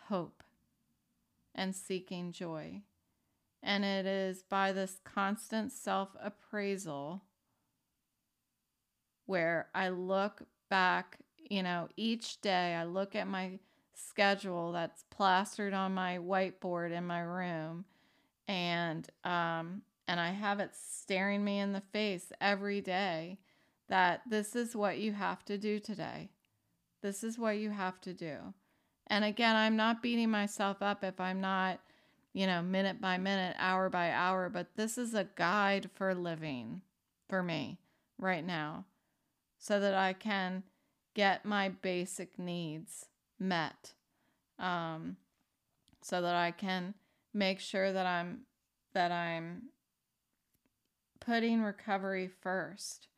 hope 0.07 0.42
and 1.55 1.75
seeking 1.75 2.31
joy. 2.31 2.81
And 3.61 3.85
it 3.85 4.05
is 4.05 4.43
by 4.43 4.71
this 4.71 4.99
constant 5.03 5.71
self 5.71 6.09
appraisal 6.21 7.23
where 9.25 9.69
I 9.73 9.89
look 9.89 10.43
back, 10.69 11.19
you 11.37 11.63
know, 11.63 11.87
each 11.95 12.41
day 12.41 12.73
I 12.75 12.83
look 12.83 13.15
at 13.15 13.27
my 13.27 13.59
schedule 13.95 14.71
that's 14.71 15.05
plastered 15.11 15.73
on 15.73 15.93
my 15.93 16.17
whiteboard 16.17 16.91
in 16.91 17.05
my 17.05 17.19
room 17.19 17.85
and 18.47 19.07
um 19.23 19.83
and 20.07 20.19
I 20.19 20.31
have 20.31 20.59
it 20.59 20.71
staring 20.75 21.43
me 21.43 21.59
in 21.59 21.71
the 21.71 21.81
face 21.81 22.31
every 22.41 22.81
day 22.81 23.39
that 23.87 24.21
this 24.29 24.55
is 24.55 24.75
what 24.75 24.97
you 24.97 25.13
have 25.13 25.45
to 25.45 25.57
do 25.57 25.79
today. 25.79 26.29
This 27.01 27.23
is 27.23 27.39
what 27.39 27.57
you 27.57 27.69
have 27.69 28.01
to 28.01 28.13
do. 28.13 28.53
And 29.13 29.23
again, 29.23 29.55
I'm 29.55 29.75
not 29.75 30.01
beating 30.01 30.31
myself 30.31 30.77
up 30.81 31.03
if 31.03 31.19
I'm 31.19 31.39
not, 31.39 31.79
you 32.33 32.47
know, 32.47 32.63
minute 32.63 32.99
by 32.99 33.19
minute, 33.19 33.55
hour 33.59 33.87
by 33.87 34.09
hour, 34.09 34.49
but 34.49 34.75
this 34.75 34.97
is 34.97 35.13
a 35.13 35.27
guide 35.35 35.91
for 35.93 36.15
living 36.15 36.81
for 37.29 37.43
me 37.43 37.77
right 38.17 38.43
now 38.43 38.85
so 39.59 39.79
that 39.79 39.93
I 39.93 40.13
can 40.13 40.63
get 41.13 41.45
my 41.45 41.69
basic 41.69 42.39
needs 42.39 43.05
met. 43.37 43.93
Um, 44.57 45.17
so 46.01 46.19
that 46.19 46.33
I 46.33 46.49
can 46.49 46.95
make 47.35 47.59
sure 47.59 47.93
that 47.93 48.07
I'm 48.07 48.39
that 48.95 49.11
I'm 49.11 49.69
putting 51.19 51.61
recovery 51.61 52.31
first. 52.41 53.09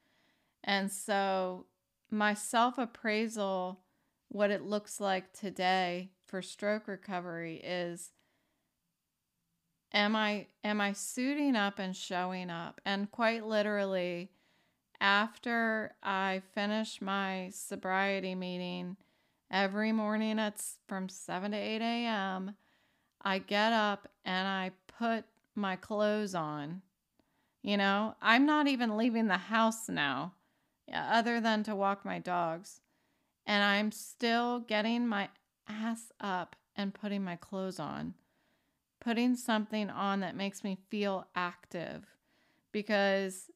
And 0.62 0.92
so 0.92 1.68
my 2.12 2.34
self 2.34 2.78
appraisal, 2.78 3.80
what 4.30 4.52
it 4.52 4.64
looks 4.64 5.00
like 5.00 5.32
today 5.34 6.10
for 6.26 6.42
stroke 6.42 6.88
recovery 6.88 7.62
is 7.64 8.12
am 9.94 10.16
I 10.16 10.48
am 10.64 10.82
I 10.82 10.94
suiting 10.94 11.56
up 11.56 11.80
and 11.80 11.96
showing 11.96 12.50
up? 12.50 12.82
And 12.86 13.10
quite 13.12 13.46
literally, 13.46 14.30
after 15.00 15.96
I 16.04 16.42
finish 16.54 17.02
my 17.02 17.50
sobriety 17.54 18.36
meeting 18.36 18.98
every 19.52 19.92
morning 19.92 20.40
it's 20.40 20.80
from 20.88 21.10
7 21.10 21.52
to 21.52 21.58
8 21.58 21.82
a.m., 21.82 22.56
I 23.22 23.40
get 23.40 23.74
up 23.74 24.08
and 24.24 24.48
I 24.48 24.72
put 25.00 25.26
my 25.56 25.76
clothes 25.76 26.36
on. 26.36 26.82
You 27.64 27.78
know, 27.78 28.16
I'm 28.22 28.46
not 28.46 28.68
even 28.68 28.98
leaving 28.98 29.28
the 29.28 29.38
house 29.38 29.90
now, 29.90 30.34
other 30.94 31.42
than 31.42 31.64
to 31.64 31.76
walk 31.76 32.06
my 32.06 32.20
dogs. 32.20 32.82
And 33.48 33.64
I'm 33.64 33.92
still 33.92 34.60
getting 34.60 35.08
my 35.08 35.30
ass 35.68 36.12
up 36.20 36.56
and 36.76 36.94
putting 36.94 37.24
my 37.24 37.36
clothes 37.36 37.80
on, 37.80 38.14
putting 39.00 39.36
something 39.36 39.90
on 39.90 40.22
that 40.22 40.36
makes 40.36 40.64
me 40.64 40.78
feel 40.90 41.28
active 41.36 42.06
because 42.72 43.50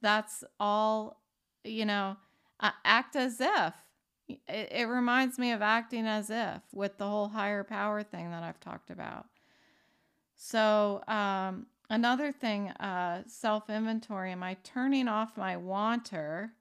that's 0.00 0.44
all, 0.60 1.22
you 1.64 1.84
know, 1.84 2.16
act 2.84 3.16
as 3.16 3.40
if. 3.40 3.74
It, 4.28 4.68
it 4.72 4.88
reminds 4.88 5.38
me 5.38 5.52
of 5.52 5.62
acting 5.62 6.06
as 6.06 6.30
if 6.30 6.62
with 6.72 6.96
the 6.98 7.06
whole 7.08 7.28
higher 7.28 7.64
power 7.64 8.02
thing 8.02 8.30
that 8.30 8.42
I've 8.42 8.60
talked 8.60 8.90
about. 8.90 9.26
So, 10.36 11.02
um, 11.08 11.66
another 11.90 12.32
thing, 12.32 12.68
uh, 12.68 13.22
self 13.26 13.68
inventory. 13.68 14.32
Am 14.32 14.42
I 14.42 14.56
turning 14.64 15.08
off 15.08 15.36
my 15.36 15.56
wanter 15.56 16.52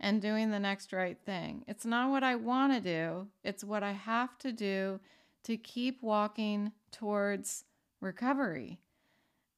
and 0.00 0.20
doing 0.20 0.50
the 0.50 0.58
next 0.58 0.92
right 0.92 1.18
thing? 1.24 1.64
It's 1.66 1.84
not 1.84 2.10
what 2.10 2.22
I 2.22 2.36
want 2.36 2.72
to 2.72 2.80
do, 2.80 3.28
it's 3.44 3.64
what 3.64 3.82
I 3.82 3.92
have 3.92 4.38
to 4.38 4.52
do 4.52 5.00
to 5.44 5.56
keep 5.56 6.02
walking 6.02 6.72
towards 6.90 7.64
recovery. 8.00 8.80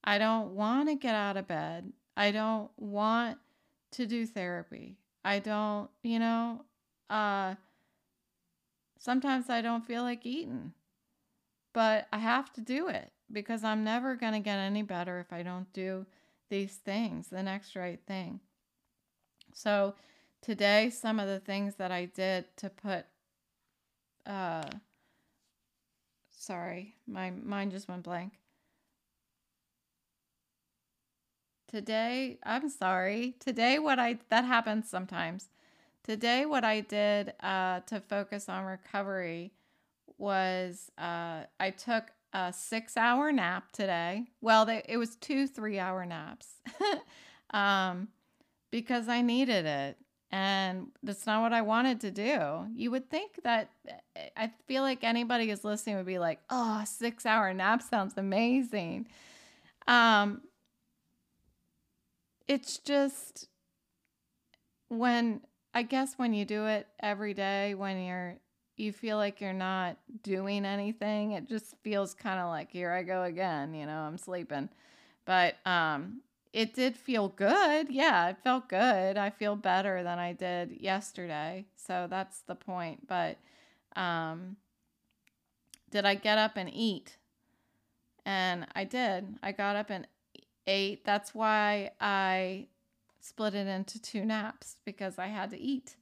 I 0.05 0.19
don't 0.19 0.55
want 0.55 0.89
to 0.89 0.95
get 0.95 1.15
out 1.15 1.37
of 1.37 1.49
bed. 1.49 1.93
I 2.17 2.31
don't 2.31 2.71
want 2.77 3.39
to 3.93 4.07
do 4.07 4.27
therapy. 4.27 4.97
I 5.25 5.39
don't, 5.39 5.91
you 6.03 6.19
know, 6.19 6.65
uh, 7.11 7.55
sometimes 8.99 9.51
I 9.51 9.63
don't 9.63 9.87
feel 9.87 10.03
like 10.03 10.27
eating, 10.27 10.73
but 11.73 12.07
I 12.13 12.19
have 12.19 12.53
to 12.55 12.61
do 12.61 12.89
it 12.89 13.13
because 13.33 13.65
I'm 13.65 13.85
never 13.85 14.17
going 14.17 14.33
to 14.33 14.41
get 14.41 14.59
any 14.59 14.83
better 14.83 15.21
if 15.21 15.33
I 15.33 15.43
don't 15.43 15.73
do 15.73 16.07
these 16.51 16.77
things, 16.77 17.29
the 17.29 17.43
next 17.43 17.77
right 17.77 18.01
thing. 18.07 18.41
So, 19.53 19.95
today, 20.43 20.91
some 20.91 21.21
of 21.21 21.29
the 21.29 21.41
things 21.41 21.77
that 21.77 21.91
I 21.91 22.07
did 22.07 22.45
to 22.59 22.71
put, 22.71 23.07
uh, 24.27 24.69
sorry, 26.31 26.95
my 27.07 27.31
mind 27.31 27.73
just 27.73 27.89
went 27.89 28.03
blank. 28.03 28.35
Today, 31.69 32.39
I'm 32.45 32.71
sorry. 32.71 33.35
Today, 33.41 33.79
what 33.79 33.99
I, 33.99 34.19
that 34.31 34.45
happens 34.45 34.89
sometimes. 34.89 35.49
Today, 36.03 36.47
what 36.47 36.65
I 36.65 36.81
did 36.81 37.35
uh, 37.41 37.81
to 37.81 38.01
focus 38.01 38.49
on 38.49 38.65
recovery 38.65 39.53
was 40.17 40.91
uh, 40.97 41.43
I 41.61 41.71
took 41.71 42.05
a 42.33 42.53
six 42.53 42.97
hour 42.97 43.33
nap 43.33 43.73
today. 43.73 44.29
Well, 44.41 44.65
they, 44.65 44.83
it 44.89 44.97
was 44.97 45.17
two 45.17 45.47
three 45.47 45.79
hour 45.79 46.07
naps 46.07 46.49
um, 47.51 48.09
because 48.71 49.09
I 49.09 49.23
needed 49.23 49.67
it. 49.67 49.99
And 50.31 50.89
that's 51.03 51.27
not 51.27 51.41
what 51.41 51.55
I 51.55 51.63
wanted 51.63 52.01
to 52.03 52.11
do. 52.11 52.67
You 52.75 52.91
would 52.91 53.09
think 53.09 53.43
that 53.45 53.71
I 54.37 54.51
feel 54.67 54.83
like 54.83 55.03
anybody 55.03 55.49
who's 55.49 55.65
listening 55.65 55.97
would 55.97 56.07
be 56.07 56.19
like, 56.19 56.41
oh, 56.51 56.85
six 56.87 57.25
hour 57.25 57.53
nap 57.55 57.83
sounds 57.83 58.15
amazing. 58.17 59.07
Um, 59.87 60.43
it's 62.47 62.79
just 62.79 63.49
when 64.89 65.41
I 65.73 65.83
guess 65.83 66.15
when 66.17 66.35
you 66.35 66.45
do 66.45 66.67
it 66.67 66.87
every 67.01 67.35
day, 67.35 67.75
when 67.75 68.03
you're 68.03 68.37
you 68.77 68.93
feel 68.93 69.17
like 69.17 69.41
you're 69.41 69.53
not 69.53 69.97
doing 70.23 70.65
anything, 70.65 71.33
it 71.33 71.49
just 71.49 71.75
feels 71.83 72.15
kind 72.15 72.39
of 72.39 72.49
like 72.49 72.71
here 72.71 72.93
I 72.93 73.03
go 73.03 73.25
again, 73.25 73.75
you 73.75 73.87
know, 73.87 73.99
I'm 73.99 74.19
sleeping. 74.19 74.69
But 75.25 75.57
um 75.65 76.21
it 76.53 76.75
did 76.75 76.97
feel 76.97 77.29
good. 77.29 77.91
Yeah, 77.91 78.31
it 78.31 78.39
felt 78.43 78.69
good. 78.69 79.17
I 79.17 79.31
feel 79.31 79.57
better 79.57 80.03
than 80.03 80.19
I 80.19 80.33
did 80.33 80.81
yesterday. 80.81 81.67
So 81.77 82.07
that's 82.09 82.41
the 82.41 82.55
point. 82.55 83.07
But 83.07 83.39
um 83.97 84.57
did 85.91 86.05
I 86.05 86.15
get 86.15 86.39
up 86.39 86.57
and 86.57 86.71
eat? 86.73 87.17
And 88.25 88.67
I 88.75 88.85
did. 88.85 89.39
I 89.43 89.53
got 89.53 89.77
up 89.77 89.91
and 89.91 90.07
ate. 90.67 91.05
That's 91.05 91.35
why 91.35 91.93
I 92.01 92.67
split 93.21 93.55
it 93.55 93.67
into 93.67 94.01
two 94.01 94.25
naps 94.25 94.77
because 94.85 95.19
I 95.19 95.29
had 95.29 95.51
to 95.51 95.59
eat. 95.59 95.97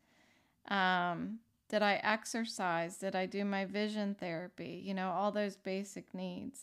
Um, 0.69 1.39
did 1.69 1.83
I 1.83 2.01
exercise? 2.03 2.97
Did 2.97 3.15
I 3.15 3.27
do 3.27 3.45
my 3.45 3.65
vision 3.65 4.17
therapy? 4.19 4.83
You 4.85 4.95
know, 4.95 5.11
all 5.11 5.31
those 5.31 5.57
basic 5.57 6.13
needs. 6.15 6.63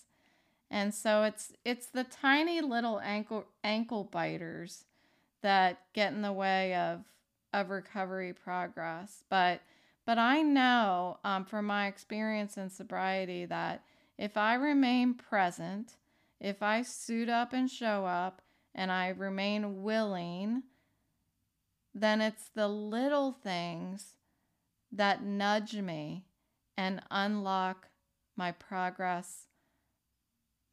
And 0.73 0.91
so 0.91 1.21
it's 1.21 1.53
it's 1.63 1.85
the 1.85 2.03
tiny 2.03 2.59
little 2.59 2.99
ankle 2.99 3.45
ankle 3.63 4.05
biters 4.05 4.85
that 5.43 5.83
get 5.93 6.13
in 6.13 6.23
the 6.23 6.33
way 6.33 6.73
of 6.73 7.01
of 7.53 7.69
recovery 7.69 8.33
progress. 8.33 9.23
But 9.29 9.61
but 10.03 10.17
I 10.17 10.41
know 10.41 11.19
um, 11.23 11.45
from 11.45 11.67
my 11.67 11.85
experience 11.85 12.57
in 12.57 12.71
sobriety 12.71 13.45
that 13.45 13.83
if 14.17 14.35
I 14.35 14.55
remain 14.55 15.13
present, 15.13 15.93
if 16.39 16.63
I 16.63 16.81
suit 16.81 17.29
up 17.29 17.53
and 17.53 17.69
show 17.69 18.07
up, 18.07 18.41
and 18.73 18.91
I 18.91 19.09
remain 19.09 19.83
willing, 19.83 20.63
then 21.93 22.19
it's 22.19 22.49
the 22.55 22.67
little 22.67 23.31
things 23.31 24.15
that 24.91 25.23
nudge 25.23 25.75
me 25.75 26.25
and 26.75 27.03
unlock 27.11 27.89
my 28.35 28.51
progress, 28.51 29.45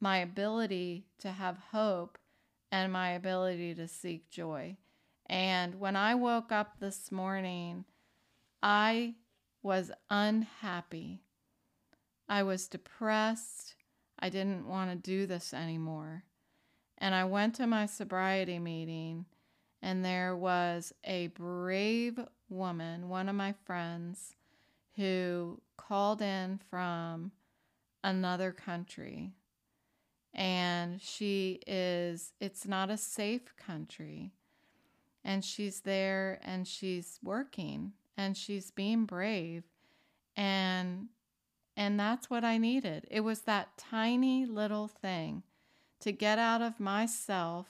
my 0.01 0.17
ability 0.17 1.05
to 1.19 1.31
have 1.31 1.57
hope, 1.71 2.17
and 2.71 2.91
my 2.91 3.11
ability 3.11 3.75
to 3.75 3.87
seek 3.87 4.29
joy. 4.29 4.75
And 5.27 5.79
when 5.79 5.95
I 5.95 6.15
woke 6.15 6.51
up 6.51 6.79
this 6.79 7.11
morning, 7.11 7.85
I 8.63 9.15
was 9.63 9.91
unhappy. 10.09 11.21
I 12.27 12.43
was 12.43 12.67
depressed. 12.67 13.75
I 14.19 14.29
didn't 14.29 14.67
want 14.67 14.89
to 14.89 14.95
do 14.95 15.25
this 15.25 15.53
anymore. 15.53 16.23
And 16.97 17.13
I 17.15 17.25
went 17.25 17.55
to 17.55 17.67
my 17.67 17.85
sobriety 17.85 18.59
meeting, 18.59 19.25
and 19.81 20.03
there 20.03 20.35
was 20.35 20.93
a 21.03 21.27
brave 21.27 22.19
woman, 22.49 23.09
one 23.09 23.29
of 23.29 23.35
my 23.35 23.53
friends, 23.65 24.35
who 24.95 25.61
called 25.77 26.21
in 26.21 26.59
from 26.69 27.31
another 28.03 28.51
country. 28.51 29.33
And 30.33 31.01
she 31.01 31.59
is, 31.67 32.33
it's 32.39 32.65
not 32.65 32.89
a 32.89 32.97
safe 32.97 33.55
country. 33.57 34.31
And 35.23 35.43
she's 35.43 35.81
there 35.81 36.39
and 36.43 36.67
she's 36.67 37.19
working 37.23 37.93
and 38.17 38.35
she's 38.37 38.71
being 38.71 39.05
brave. 39.05 39.63
And 40.35 41.09
and 41.77 41.99
that's 41.99 42.29
what 42.29 42.43
I 42.43 42.57
needed. 42.57 43.07
It 43.09 43.21
was 43.21 43.41
that 43.41 43.77
tiny 43.77 44.45
little 44.45 44.87
thing 44.87 45.43
to 46.01 46.11
get 46.11 46.37
out 46.37 46.61
of 46.61 46.79
myself 46.79 47.67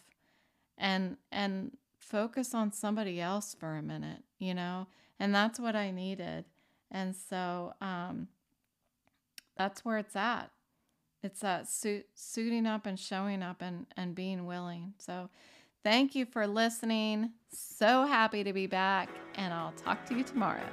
and 0.77 1.17
and 1.31 1.77
focus 1.97 2.53
on 2.53 2.71
somebody 2.71 3.21
else 3.21 3.55
for 3.57 3.75
a 3.75 3.81
minute, 3.81 4.23
you 4.39 4.53
know? 4.53 4.87
And 5.19 5.33
that's 5.33 5.59
what 5.59 5.75
I 5.75 5.91
needed. 5.91 6.45
And 6.89 7.15
so 7.15 7.73
um 7.81 8.27
that's 9.57 9.85
where 9.85 9.97
it's 9.97 10.15
at. 10.15 10.51
It's 11.23 11.41
that 11.41 11.69
suit, 11.69 12.05
suiting 12.15 12.65
up 12.65 12.85
and 12.85 12.99
showing 12.99 13.43
up 13.43 13.61
and, 13.61 13.85
and 13.95 14.15
being 14.15 14.45
willing. 14.45 14.93
So 14.97 15.29
thank 15.83 16.15
you 16.15 16.25
for 16.25 16.47
listening. 16.47 17.31
So 17.51 18.05
happy 18.05 18.43
to 18.43 18.53
be 18.53 18.67
back, 18.67 19.09
and 19.35 19.53
I'll 19.53 19.73
talk 19.73 20.05
to 20.07 20.15
you 20.15 20.23
tomorrow. 20.23 20.63